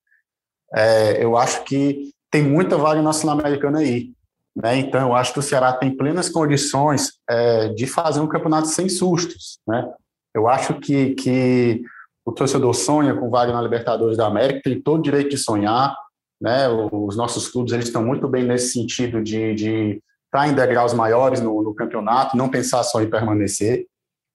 É, 0.71 1.23
eu 1.23 1.35
acho 1.35 1.63
que 1.63 2.11
tem 2.31 2.43
muita 2.43 2.77
vaga 2.77 3.01
na 3.01 3.13
Sul-Americana 3.13 3.79
aí. 3.79 4.11
Né? 4.55 4.77
Então, 4.77 5.09
eu 5.09 5.15
acho 5.15 5.33
que 5.33 5.39
o 5.39 5.43
Ceará 5.43 5.73
tem 5.73 5.95
plenas 5.95 6.29
condições 6.29 7.13
é, 7.29 7.69
de 7.69 7.87
fazer 7.87 8.19
um 8.19 8.27
campeonato 8.27 8.67
sem 8.67 8.89
sustos. 8.89 9.59
Né? 9.67 9.87
Eu 10.33 10.47
acho 10.47 10.75
que, 10.75 11.15
que 11.15 11.81
o 12.25 12.31
torcedor 12.31 12.73
sonha 12.73 13.15
com 13.15 13.29
vaga 13.29 13.51
na 13.51 13.61
Libertadores 13.61 14.17
da 14.17 14.27
América, 14.27 14.61
tem 14.63 14.81
todo 14.81 14.99
o 14.99 15.03
direito 15.03 15.29
de 15.29 15.37
sonhar, 15.37 15.95
né? 16.39 16.69
Os 16.69 17.17
nossos 17.17 17.49
clubes 17.49 17.73
eles 17.73 17.87
estão 17.87 18.03
muito 18.03 18.27
bem 18.27 18.43
nesse 18.43 18.71
sentido 18.71 19.21
de, 19.21 19.53
de 19.55 20.03
estar 20.25 20.47
em 20.47 20.53
degraus 20.53 20.93
maiores 20.93 21.41
no, 21.41 21.61
no 21.61 21.73
campeonato, 21.73 22.37
não 22.37 22.49
pensar 22.49 22.83
só 22.83 23.01
em 23.01 23.09
permanecer. 23.09 23.87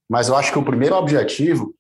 Mas 0.09 0.29
eu 0.29 0.37
acho 0.37 0.53
que 0.53 0.59
o 0.59 0.65
primeiro 0.65 0.97
objetivo 0.97 1.75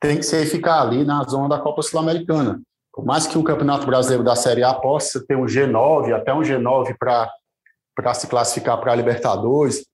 tem 0.00 0.16
que 0.16 0.22
ser 0.22 0.46
ficar 0.46 0.80
ali 0.80 1.04
na 1.04 1.22
zona 1.24 1.48
da 1.48 1.58
Copa 1.58 1.82
Sul-Americana. 1.82 2.62
Por 2.96 3.04
mais 3.04 3.26
que 3.26 3.36
o 3.36 3.44
Campeonato 3.44 3.84
Brasileiro 3.84 4.24
da 4.24 4.34
Série 4.34 4.64
A 4.64 4.72
possa 4.72 5.22
ter 5.22 5.36
um 5.36 5.44
G9, 5.44 6.14
até 6.14 6.32
um 6.32 6.40
G9 6.40 6.96
para 6.98 8.14
se 8.14 8.26
classificar 8.26 8.80
para 8.80 8.92
a 8.92 8.96
Libertadores, 8.96 9.84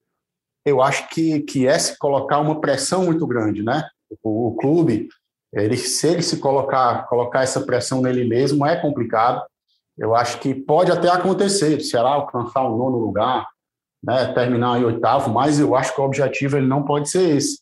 eu 0.65 0.81
acho 0.81 1.09
que, 1.09 1.41
que 1.41 1.67
é 1.67 1.77
se 1.77 1.99
colocar 1.99 2.38
uma 2.38 2.61
pressão 2.61 3.05
muito 3.05 3.27
grande, 3.27 3.61
né? 3.61 3.88
O, 4.23 4.51
o 4.51 4.55
clube, 4.55 5.09
ele, 5.53 5.77
se 5.77 6.07
ele 6.07 6.23
se 6.23 6.37
colocar, 6.37 7.09
colocar 7.09 7.43
essa 7.43 7.62
pressão 7.62 8.01
nele 8.01 8.25
mesmo, 8.25 8.65
é 8.65 8.77
complicado. 8.77 9.43
Eu 9.99 10.15
acho 10.15 10.38
que 10.38 10.55
pode 10.55 10.93
até 10.93 11.09
acontecer, 11.09 11.79
o 11.79 11.81
Ceará 11.81 12.11
alcançar 12.11 12.62
o 12.62 12.77
nono 12.77 12.99
lugar, 12.99 13.49
né, 14.01 14.33
terminar 14.33 14.81
em 14.81 14.85
oitavo, 14.85 15.29
mas 15.29 15.59
eu 15.59 15.75
acho 15.75 15.93
que 15.93 16.01
o 16.01 16.05
objetivo 16.05 16.57
ele 16.57 16.69
não 16.69 16.85
pode 16.85 17.11
ser 17.11 17.37
esse. 17.37 17.61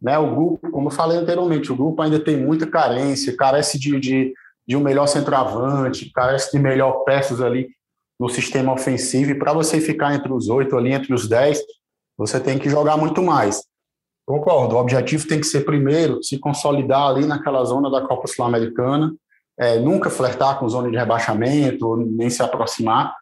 Né, 0.00 0.18
o 0.18 0.34
grupo, 0.34 0.70
como 0.72 0.88
eu 0.88 0.92
falei 0.92 1.18
anteriormente, 1.18 1.70
o 1.70 1.76
grupo 1.76 2.02
ainda 2.02 2.18
tem 2.18 2.36
muita 2.36 2.66
carência, 2.66 3.36
carece 3.36 3.78
de, 3.78 4.00
de, 4.00 4.34
de 4.72 4.76
um 4.76 4.80
melhor 4.80 5.06
centroavante, 5.06 6.10
carece 6.10 6.50
de 6.50 6.58
melhor 6.58 7.04
peças 7.04 7.42
ali 7.42 7.68
no 8.18 8.30
sistema 8.30 8.72
ofensivo, 8.72 9.32
e 9.32 9.38
para 9.38 9.52
você 9.52 9.82
ficar 9.82 10.14
entre 10.14 10.32
os 10.32 10.48
oito 10.48 10.78
ali, 10.78 10.92
entre 10.92 11.12
os 11.12 11.28
dez, 11.28 11.60
você 12.16 12.40
tem 12.40 12.58
que 12.58 12.70
jogar 12.70 12.96
muito 12.96 13.22
mais. 13.22 13.62
Concordo, 14.24 14.76
o 14.76 14.78
objetivo 14.78 15.28
tem 15.28 15.38
que 15.38 15.46
ser 15.46 15.66
primeiro 15.66 16.22
se 16.22 16.38
consolidar 16.38 17.08
ali 17.08 17.26
naquela 17.26 17.62
zona 17.66 17.90
da 17.90 18.00
Copa 18.00 18.26
Sul-Americana, 18.26 19.14
é, 19.58 19.78
nunca 19.78 20.08
flertar 20.08 20.58
com 20.58 20.66
zona 20.66 20.90
de 20.90 20.96
rebaixamento, 20.96 21.94
nem 21.96 22.30
se 22.30 22.42
aproximar, 22.42 23.14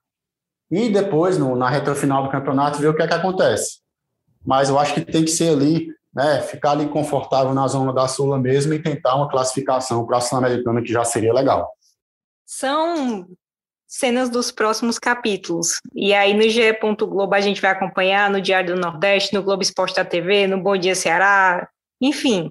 e 0.70 0.88
depois, 0.88 1.36
no, 1.36 1.56
na 1.56 1.68
reta 1.68 1.96
final 1.96 2.22
do 2.22 2.30
campeonato, 2.30 2.78
ver 2.78 2.88
o 2.88 2.94
que 2.94 3.02
é 3.02 3.08
que 3.08 3.14
acontece. 3.14 3.80
Mas 4.46 4.68
eu 4.68 4.78
acho 4.78 4.94
que 4.94 5.00
tem 5.00 5.24
que 5.24 5.32
ser 5.32 5.48
ali, 5.48 5.88
né, 6.14 6.40
ficar 6.42 6.72
ali 6.72 6.88
confortável 6.88 7.54
na 7.54 7.66
zona 7.68 7.92
da 7.92 8.08
Sula 8.08 8.38
mesmo 8.38 8.74
e 8.74 8.82
tentar 8.82 9.16
uma 9.16 9.28
classificação 9.28 10.04
para 10.06 10.18
a 10.18 10.20
Sul-Americana, 10.20 10.82
que 10.82 10.92
já 10.92 11.04
seria 11.04 11.32
legal. 11.32 11.70
São 12.44 13.26
cenas 13.90 14.30
dos 14.30 14.52
próximos 14.52 14.98
capítulos. 14.98 15.80
E 15.94 16.14
aí 16.14 16.32
no 16.32 16.48
GE. 16.48 16.78
Globo 17.00 17.34
a 17.34 17.40
gente 17.40 17.60
vai 17.60 17.72
acompanhar, 17.72 18.30
no 18.30 18.40
Diário 18.40 18.74
do 18.74 18.80
Nordeste, 18.80 19.34
no 19.34 19.42
Globo 19.42 19.62
Esporte 19.62 19.96
da 19.96 20.04
TV, 20.04 20.46
no 20.46 20.62
Bom 20.62 20.76
Dia 20.76 20.94
Ceará, 20.94 21.68
enfim, 22.00 22.48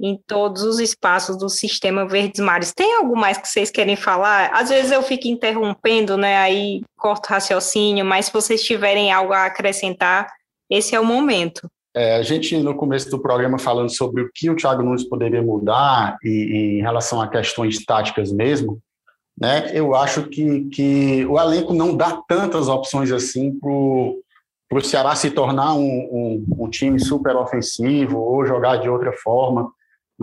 em 0.00 0.16
todos 0.26 0.62
os 0.62 0.78
espaços 0.78 1.36
do 1.36 1.48
sistema 1.48 2.06
Verdes 2.06 2.40
Mares. 2.40 2.72
Tem 2.72 2.96
algo 2.96 3.16
mais 3.16 3.38
que 3.38 3.48
vocês 3.48 3.70
querem 3.70 3.96
falar? 3.96 4.50
Às 4.52 4.70
vezes 4.70 4.92
eu 4.92 5.02
fico 5.02 5.26
interrompendo, 5.26 6.16
né? 6.16 6.38
Aí 6.38 6.82
corto 6.96 7.28
raciocínio, 7.28 8.04
mas 8.04 8.26
se 8.26 8.32
vocês 8.32 8.62
tiverem 8.62 9.12
algo 9.12 9.32
a 9.32 9.46
acrescentar, 9.46 10.28
esse 10.70 10.94
é 10.94 11.00
o 11.00 11.04
momento. 11.04 11.68
É, 11.94 12.16
a 12.16 12.22
gente, 12.22 12.56
no 12.56 12.74
começo 12.74 13.10
do 13.10 13.18
programa, 13.18 13.58
falando 13.58 13.94
sobre 13.94 14.22
o 14.22 14.30
que 14.34 14.48
o 14.48 14.56
Thiago 14.56 14.82
Nunes 14.82 15.04
poderia 15.04 15.42
mudar 15.42 16.16
e, 16.24 16.28
e 16.28 16.78
em 16.78 16.82
relação 16.82 17.20
a 17.20 17.28
questões 17.28 17.84
táticas 17.84 18.32
mesmo, 18.32 18.78
né? 19.38 19.70
Eu 19.74 19.94
acho 19.94 20.24
que, 20.24 20.64
que 20.70 21.26
o 21.26 21.38
elenco 21.38 21.74
não 21.74 21.96
dá 21.96 22.22
tantas 22.28 22.68
opções 22.68 23.10
assim 23.12 23.58
para 23.58 23.70
o 23.70 24.80
Ceará 24.82 25.14
se 25.14 25.30
tornar 25.30 25.74
um, 25.74 25.80
um, 25.80 26.64
um, 26.64 26.70
time 26.70 26.98
super 26.98 27.36
ofensivo 27.36 28.18
ou 28.18 28.46
jogar 28.46 28.76
de 28.76 28.88
outra 28.88 29.12
forma 29.12 29.70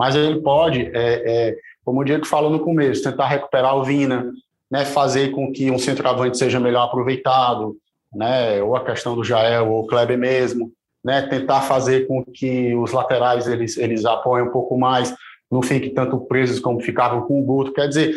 mas 0.00 0.14
ele 0.14 0.40
pode, 0.40 0.90
é, 0.94 1.50
é, 1.50 1.56
como 1.84 2.00
o 2.00 2.04
Diego 2.04 2.26
falou 2.26 2.50
no 2.50 2.60
começo, 2.60 3.02
tentar 3.02 3.26
recuperar 3.26 3.76
o 3.76 3.84
Vina, 3.84 4.32
né, 4.70 4.86
fazer 4.86 5.30
com 5.30 5.52
que 5.52 5.70
um 5.70 5.78
centroavante 5.78 6.38
seja 6.38 6.58
melhor 6.58 6.84
aproveitado, 6.84 7.76
né, 8.10 8.62
ou 8.62 8.74
a 8.74 8.82
questão 8.82 9.14
do 9.14 9.22
Jael 9.22 9.70
ou 9.70 9.82
o 9.82 9.86
Kleber 9.86 10.16
mesmo, 10.16 10.72
né, 11.04 11.22
tentar 11.22 11.62
fazer 11.62 12.06
com 12.06 12.24
que 12.24 12.74
os 12.74 12.92
laterais 12.92 13.46
eles, 13.46 13.76
eles 13.76 14.04
apoiem 14.04 14.46
um 14.46 14.52
pouco 14.52 14.78
mais, 14.78 15.14
não 15.50 15.62
fiquem 15.62 15.92
tanto 15.92 16.18
presos 16.20 16.60
como 16.60 16.80
ficavam 16.80 17.22
com 17.22 17.40
o 17.40 17.44
Guto, 17.44 17.72
quer 17.72 17.88
dizer, 17.88 18.14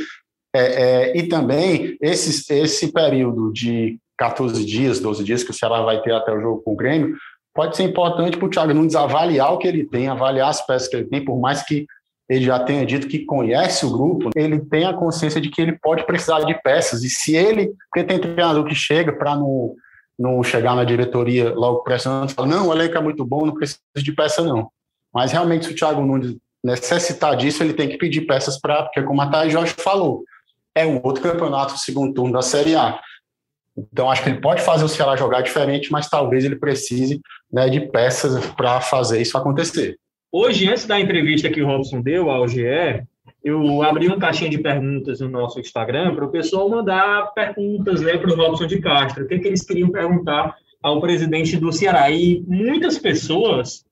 é, 0.55 0.61
é, 0.61 1.17
e 1.17 1.27
também 1.27 1.97
esse, 1.99 2.53
esse 2.53 2.91
período 2.91 3.51
de 3.51 3.97
14 4.17 4.63
dias, 4.63 4.99
12 4.99 5.23
dias 5.23 5.43
que 5.43 5.51
o 5.51 5.53
Ceará 5.53 5.81
vai 5.81 6.01
ter 6.01 6.13
até 6.13 6.31
o 6.31 6.39
jogo 6.39 6.61
com 6.61 6.73
o 6.73 6.75
Grêmio, 6.75 7.15
pode 7.53 7.75
ser 7.75 7.83
importante 7.83 8.37
para 8.37 8.45
o 8.45 8.49
Thiago 8.49 8.73
Nunes 8.73 8.95
avaliar 8.95 9.53
o 9.53 9.57
que 9.57 9.67
ele 9.67 9.85
tem, 9.85 10.07
avaliar 10.07 10.49
as 10.49 10.65
peças 10.65 10.87
que 10.87 10.95
ele 10.95 11.05
tem, 11.05 11.23
por 11.23 11.39
mais 11.39 11.63
que 11.63 11.85
ele 12.29 12.45
já 12.45 12.59
tenha 12.59 12.85
dito 12.85 13.07
que 13.07 13.25
conhece 13.25 13.85
o 13.85 13.91
grupo, 13.91 14.29
ele 14.35 14.59
tem 14.59 14.85
a 14.85 14.93
consciência 14.93 15.41
de 15.41 15.49
que 15.49 15.61
ele 15.61 15.77
pode 15.81 16.05
precisar 16.05 16.39
de 16.41 16.53
peças. 16.61 17.03
E 17.03 17.09
se 17.09 17.35
ele, 17.35 17.73
porque 17.91 18.07
tem 18.07 18.19
treinador 18.19 18.63
que 18.65 18.73
chega 18.73 19.11
para 19.11 19.35
não, 19.35 19.73
não 20.23 20.41
chegar 20.41 20.73
na 20.73 20.85
diretoria 20.85 21.53
logo 21.53 21.83
pressionando, 21.83 22.31
fala, 22.31 22.47
não, 22.47 22.69
o 22.69 22.73
elenco 22.73 22.97
é 22.97 23.01
muito 23.01 23.25
bom, 23.25 23.45
não 23.45 23.53
precisa 23.53 23.81
de 23.97 24.11
peça 24.13 24.41
não. 24.41 24.69
Mas 25.13 25.33
realmente, 25.33 25.65
se 25.65 25.73
o 25.73 25.75
Thiago 25.75 26.01
Nunes 26.01 26.37
necessitar 26.63 27.35
disso, 27.35 27.61
ele 27.61 27.73
tem 27.73 27.89
que 27.89 27.97
pedir 27.97 28.21
peças 28.21 28.57
para, 28.57 28.83
porque 28.83 29.03
como 29.03 29.21
a 29.21 29.27
Thay 29.27 29.49
Jorge 29.49 29.73
falou, 29.77 30.23
é 30.73 30.85
um 30.85 31.01
outro 31.03 31.21
campeonato, 31.21 31.73
o 31.73 31.77
segundo 31.77 32.13
turno 32.13 32.31
da 32.31 32.41
Série 32.41 32.73
A. 32.73 32.97
Então, 33.77 34.09
acho 34.09 34.23
que 34.23 34.29
ele 34.29 34.39
pode 34.39 34.61
fazer 34.61 34.85
o 34.85 34.87
Ceará 34.87 35.17
jogar 35.17 35.41
diferente, 35.41 35.91
mas 35.91 36.09
talvez 36.09 36.45
ele 36.45 36.55
precise 36.55 37.19
né, 37.51 37.67
de 37.67 37.81
peças 37.81 38.45
para 38.51 38.79
fazer 38.79 39.21
isso 39.21 39.37
acontecer. 39.37 39.97
Hoje, 40.31 40.69
antes 40.69 40.85
da 40.85 40.99
entrevista 40.99 41.49
que 41.49 41.61
o 41.61 41.67
Robson 41.67 42.01
deu 42.01 42.29
ao 42.29 42.47
GE, 42.47 43.03
eu 43.43 43.83
abri 43.83 44.09
um 44.09 44.17
caixinha 44.17 44.49
de 44.49 44.57
perguntas 44.57 45.19
no 45.19 45.27
nosso 45.27 45.59
Instagram 45.59 46.15
para 46.15 46.25
o 46.25 46.31
pessoal 46.31 46.69
mandar 46.69 47.33
perguntas 47.33 48.01
né, 48.01 48.17
para 48.17 48.31
o 48.31 48.35
Robson 48.35 48.65
de 48.65 48.79
Castro. 48.79 49.25
O 49.25 49.27
que, 49.27 49.33
é 49.33 49.39
que 49.39 49.47
eles 49.47 49.65
queriam 49.65 49.89
perguntar 49.89 50.55
ao 50.81 51.01
presidente 51.01 51.57
do 51.57 51.71
Ceará? 51.71 52.09
E 52.09 52.41
muitas 52.47 52.97
pessoas 52.97 53.85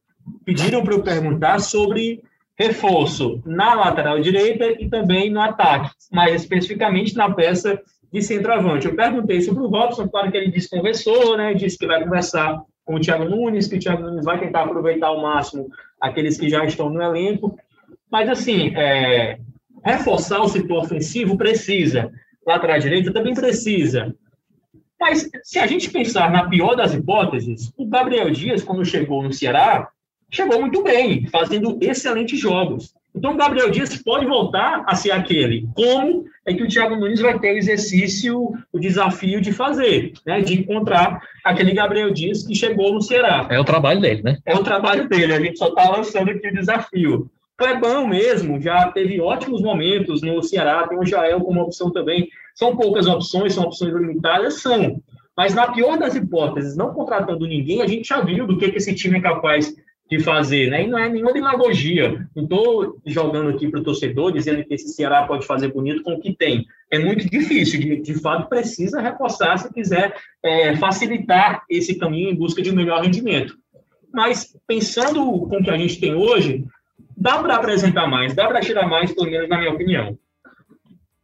pediram 0.46 0.84
para 0.84 0.94
eu 0.94 1.04
perguntar 1.04 1.60
sobre 1.60 2.24
reforço 2.58 3.42
na 3.46 3.74
lateral 3.74 4.22
direita 4.22 4.66
e 4.80 4.88
também 4.88 5.30
no 5.30 5.42
ataque, 5.42 5.90
mais 6.12 6.42
especificamente 6.44 7.16
na 7.16 7.30
peça 7.34 7.82
de 8.12 8.22
centroavante. 8.22 8.88
Eu 8.88 8.96
perguntei 8.96 9.42
sobre 9.42 9.64
o 9.64 9.68
Robson, 9.68 10.08
claro 10.08 10.32
que 10.32 10.38
ele 10.38 10.52
disse 10.52 10.70
conversou, 10.70 11.36
né? 11.36 11.54
Disse 11.54 11.78
que 11.78 11.88
vai 11.88 12.04
conversar 12.04 12.62
com 12.86 12.96
o 12.96 13.00
Thiago 13.00 13.26
Nunes, 13.26 13.68
que 13.68 13.76
o 13.76 13.80
Thiago 13.80 14.04
Nunes 14.04 14.24
vai 14.24 14.40
tentar 14.40 14.64
aproveitar 14.64 15.08
ao 15.08 15.22
máximo 15.22 15.70
aqueles 16.00 16.38
que 16.38 16.50
já 16.50 16.64
estão 16.66 16.90
no 16.90 17.02
elenco. 17.02 17.58
Mas, 18.12 18.30
assim, 18.30 18.76
é, 18.76 19.39
reforçar 19.84 20.41
o 20.41 20.50
setor 20.50 20.84
ofensivo 20.84 21.38
precisa. 21.38 22.12
Lateral 22.45 22.80
direita 22.80 23.13
também 23.13 23.34
precisa. 23.34 24.13
Mas, 25.00 25.30
se 25.43 25.58
a 25.58 25.65
gente 25.65 25.89
pensar 25.89 26.30
na 26.32 26.47
pior 26.47 26.76
das 26.76 26.93
hipóteses, 26.93 27.71
o 27.78 27.86
Gabriel 27.88 28.30
Dias, 28.30 28.63
quando 28.63 28.86
chegou 28.86 29.24
no 29.24 29.34
Ceará, 29.34 29.88
chegou 30.30 30.60
muito 30.60 30.84
bem, 30.84 31.28
fazendo 31.28 31.78
excelentes 31.82 32.39
jogos. 32.39 32.93
Então, 33.13 33.34
o 33.34 33.38
Gabriel 33.38 33.69
Dias 33.69 33.95
pode 34.02 34.26
voltar 34.26 34.84
a 34.88 34.95
ser 34.95 35.12
aquele. 35.12 35.67
Como 35.76 36.26
é 36.45 36.54
que 36.54 36.63
o 36.63 36.67
Thiago 36.67 36.95
Nunes 36.95 37.19
vai 37.19 37.38
ter 37.39 37.54
o 37.54 37.58
exercício, 37.58 38.54
o 38.71 38.80
desafio 38.80 39.41
de 39.41 39.52
fazer, 39.52 40.13
né? 40.26 40.41
De 40.41 40.60
encontrar 40.60 41.21
aquele 41.43 41.74
Gabriel 41.74 42.13
Dias 42.13 42.43
que 42.45 42.56
chegou 42.56 42.93
no 42.93 43.02
Ceará. 43.02 43.47
É 43.50 43.60
o 43.60 43.65
trabalho 43.65 44.00
dele, 44.00 44.21
né? 44.24 44.38
É 44.45 44.56
o 44.56 44.63
trabalho 44.63 45.10
dele, 45.10 45.34
a 45.34 45.41
gente 45.41 45.58
só 45.58 45.67
está 45.67 45.89
lançando 45.89 46.32
aqui 46.32 46.47
o 46.47 46.54
desafio. 46.54 47.30
Clebão 47.62 48.08
mesmo, 48.08 48.60
já 48.60 48.91
teve 48.91 49.21
ótimos 49.21 49.62
momentos 49.62 50.24
no 50.24 50.41
Ceará, 50.41 50.88
tem 50.88 50.97
o 50.97 51.06
Jael 51.06 51.41
como 51.41 51.62
opção 51.62 51.91
também. 51.91 52.28
São 52.56 52.76
poucas 52.76 53.06
opções, 53.06 53.54
são 53.54 53.65
opções 53.65 53.93
limitadas, 53.93 54.63
são. 54.63 55.00
Mas 55.38 55.54
na 55.54 55.71
pior 55.71 55.95
das 56.00 56.15
hipóteses, 56.15 56.76
não 56.76 56.91
contratando 56.91 57.45
ninguém, 57.45 57.84
a 57.84 57.88
gente 57.88 58.10
já 58.10 58.19
viu 58.19 58.47
do 58.47 58.58
que, 58.58 58.71
que 58.71 58.78
esse 58.78 58.95
time 58.95 59.19
é 59.19 59.21
capaz 59.21 59.76
de 60.10 60.19
fazer, 60.19 60.71
né? 60.71 60.84
E 60.84 60.88
não 60.88 60.97
é 60.97 61.08
nenhuma 61.08 61.32
demagogia. 61.32 62.28
Não 62.36 62.45
estou 62.45 63.00
jogando 63.06 63.52
aqui 63.52 63.67
para 63.69 63.80
o 63.80 63.84
torcedor 63.84 64.32
dizendo 64.32 64.65
que 64.65 64.74
esse 64.74 64.89
Ceará 64.89 65.28
pode 65.28 65.45
fazer 65.45 65.71
bonito 65.71 66.02
com 66.02 66.15
o 66.15 66.19
que 66.19 66.36
tem. 66.36 66.65
É 66.89 66.97
muito 66.97 67.30
difícil, 67.30 67.80
de, 67.80 68.02
de 68.02 68.15
fato, 68.15 68.50
precisa 68.50 69.00
reforçar 69.00 69.58
se 69.60 69.71
quiser 69.71 70.15
é, 70.43 70.76
facilitar 70.78 71.63
esse 71.69 71.93
caminho 71.93 72.32
em 72.32 72.36
busca 72.36 72.60
de 72.60 72.71
um 72.71 72.76
melhor 72.76 73.04
rendimento. 73.04 73.56
Mas 74.12 74.58
pensando 74.67 75.24
com 75.47 75.58
o 75.58 75.63
que 75.63 75.69
a 75.69 75.78
gente 75.78 76.00
tem 76.00 76.15
hoje, 76.15 76.65
dá 77.21 77.38
para 77.38 77.55
apresentar 77.55 78.07
mais, 78.07 78.34
dá 78.34 78.47
para 78.47 78.60
tirar 78.62 78.88
mais, 78.88 79.13
pelo 79.13 79.29
menos 79.29 79.47
na 79.47 79.57
minha 79.57 79.71
opinião. 79.71 80.17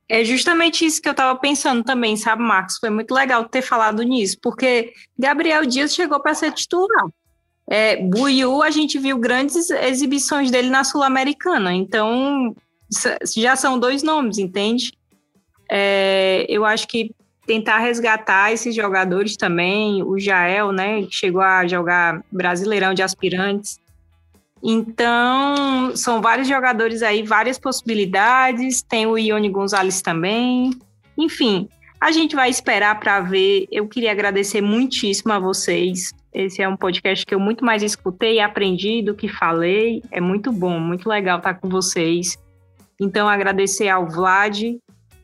É 0.08 0.24
justamente 0.24 0.86
isso 0.86 1.02
que 1.02 1.10
eu 1.10 1.12
estava 1.12 1.38
pensando 1.38 1.84
também, 1.84 2.16
sabe, 2.16 2.42
Marcos? 2.42 2.78
Foi 2.78 2.90
muito 2.90 3.14
legal 3.14 3.44
ter 3.46 3.62
falado 3.62 4.04
nisso, 4.04 4.38
porque 4.42 4.94
Gabriel 5.18 5.66
Dias 5.66 5.94
chegou 5.94 6.22
para 6.22 6.34
ser 6.34 6.54
titular. 6.54 7.08
É, 7.70 7.98
Buiu, 7.98 8.64
a 8.64 8.70
gente 8.70 8.98
viu 8.98 9.18
grandes 9.18 9.70
exibições 9.70 10.50
dele 10.50 10.70
na 10.70 10.86
Sul-Americana, 10.86 11.74
então 11.74 12.56
já 13.36 13.58
são 13.58 13.78
dois 13.78 14.02
nomes, 14.02 14.38
entende? 14.38 14.94
É, 15.70 16.46
eu 16.48 16.64
acho 16.64 16.88
que 16.88 17.12
tentar 17.46 17.80
resgatar 17.80 18.54
esses 18.54 18.74
jogadores 18.74 19.36
também, 19.36 20.02
o 20.04 20.18
Jael, 20.18 20.72
né, 20.72 21.02
que 21.04 21.14
chegou 21.14 21.42
a 21.42 21.68
jogar 21.68 22.24
Brasileirão 22.32 22.94
de 22.94 23.02
aspirantes. 23.02 23.80
Então, 24.64 25.96
são 25.96 26.22
vários 26.22 26.48
jogadores 26.48 27.04
aí, 27.04 27.24
várias 27.24 27.60
possibilidades. 27.60 28.82
Tem 28.82 29.06
o 29.06 29.18
Ione 29.18 29.50
Gonzalez 29.50 30.02
também. 30.02 30.72
Enfim, 31.18 31.70
a 32.00 32.12
gente 32.12 32.36
vai 32.36 32.50
esperar 32.50 33.00
para 33.00 33.20
ver. 33.22 33.68
Eu 33.72 33.88
queria 33.88 34.12
agradecer 34.12 34.62
muitíssimo 34.62 35.34
a 35.34 35.40
vocês 35.40 36.14
esse 36.38 36.62
é 36.62 36.70
um 36.70 36.78
podcast 36.78 37.26
que 37.26 37.34
eu 37.34 37.40
muito 37.40 37.66
mais 37.66 37.82
escutei 37.82 38.36
e 38.36 38.40
aprendi 38.40 39.02
do 39.02 39.16
que 39.16 39.28
falei. 39.28 40.04
É 40.12 40.22
muito 40.22 40.52
bom, 40.52 40.80
muito 40.80 41.10
legal 41.10 41.40
estar 41.40 41.56
com 41.56 41.68
vocês. 41.68 42.38
Então, 43.02 43.28
agradecer 43.28 43.90
ao 43.90 44.08
Vlad 44.08 44.76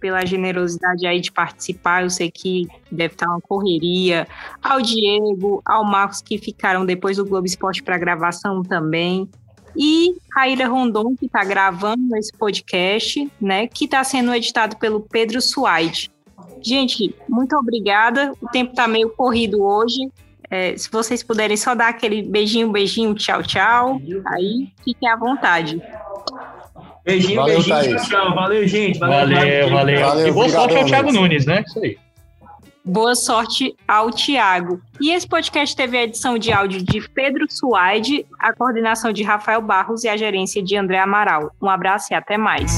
pela 0.03 0.25
generosidade 0.25 1.07
aí 1.07 1.21
de 1.21 1.31
participar. 1.31 2.03
Eu 2.03 2.09
sei 2.09 2.29
que 2.29 2.67
deve 2.91 3.13
estar 3.13 3.25
uma 3.29 3.39
correria. 3.39 4.27
Ao 4.61 4.81
Diego, 4.81 5.61
ao 5.63 5.85
Marcos 5.85 6.21
que 6.21 6.37
ficaram 6.37 6.85
depois 6.85 7.15
do 7.15 7.25
Globo 7.25 7.47
Esporte 7.47 7.81
para 7.81 7.97
gravação 7.97 8.61
também. 8.61 9.29
E 9.77 10.13
a 10.35 10.49
Ira 10.49 10.67
Rondon, 10.67 11.15
que 11.15 11.27
está 11.27 11.41
gravando 11.45 12.17
esse 12.17 12.33
podcast, 12.33 13.31
né? 13.39 13.65
Que 13.65 13.85
está 13.85 14.03
sendo 14.03 14.35
editado 14.35 14.75
pelo 14.75 14.99
Pedro 14.99 15.41
Suaide. 15.41 16.11
Gente, 16.61 17.15
muito 17.29 17.55
obrigada. 17.55 18.33
O 18.41 18.49
tempo 18.49 18.71
está 18.71 18.85
meio 18.89 19.09
corrido 19.09 19.63
hoje. 19.63 20.11
É, 20.49 20.75
se 20.77 20.91
vocês 20.91 21.23
puderem 21.23 21.55
só 21.55 21.73
dar 21.73 21.87
aquele 21.87 22.21
beijinho, 22.21 22.69
beijinho, 22.73 23.15
tchau, 23.15 23.41
tchau. 23.41 24.01
Aí 24.25 24.69
fiquem 24.83 25.07
à 25.07 25.15
vontade. 25.15 25.81
Beijinho, 27.05 27.35
valeu, 27.35 27.55
beijinho, 27.55 27.75
Thaís. 27.75 28.07
tchau, 28.07 28.35
Valeu, 28.35 28.67
gente. 28.67 28.99
Valeu, 28.99 29.35
valeu. 29.35 29.69
valeu. 29.69 29.99
valeu. 30.01 30.27
E 30.27 30.31
boa 30.31 30.49
sorte 30.49 30.75
ao 30.75 30.85
Thiago 30.85 31.11
Nunes, 31.11 31.45
né? 31.45 31.63
Isso 31.67 31.79
aí. 31.79 31.97
Boa 32.85 33.15
sorte 33.15 33.75
ao 33.87 34.11
Tiago. 34.11 34.81
E 34.99 35.11
esse 35.11 35.25
podcast 35.27 35.73
teve 35.75 35.97
a 35.97 36.03
edição 36.03 36.37
de 36.37 36.51
áudio 36.51 36.83
de 36.83 37.07
Pedro 37.09 37.45
Suaide, 37.49 38.25
a 38.37 38.53
coordenação 38.53 39.13
de 39.13 39.23
Rafael 39.23 39.61
Barros 39.61 40.03
e 40.03 40.09
a 40.09 40.17
gerência 40.17 40.61
de 40.61 40.75
André 40.75 40.99
Amaral. 40.99 41.51
Um 41.61 41.69
abraço 41.69 42.11
e 42.11 42.15
até 42.15 42.37
mais. 42.37 42.77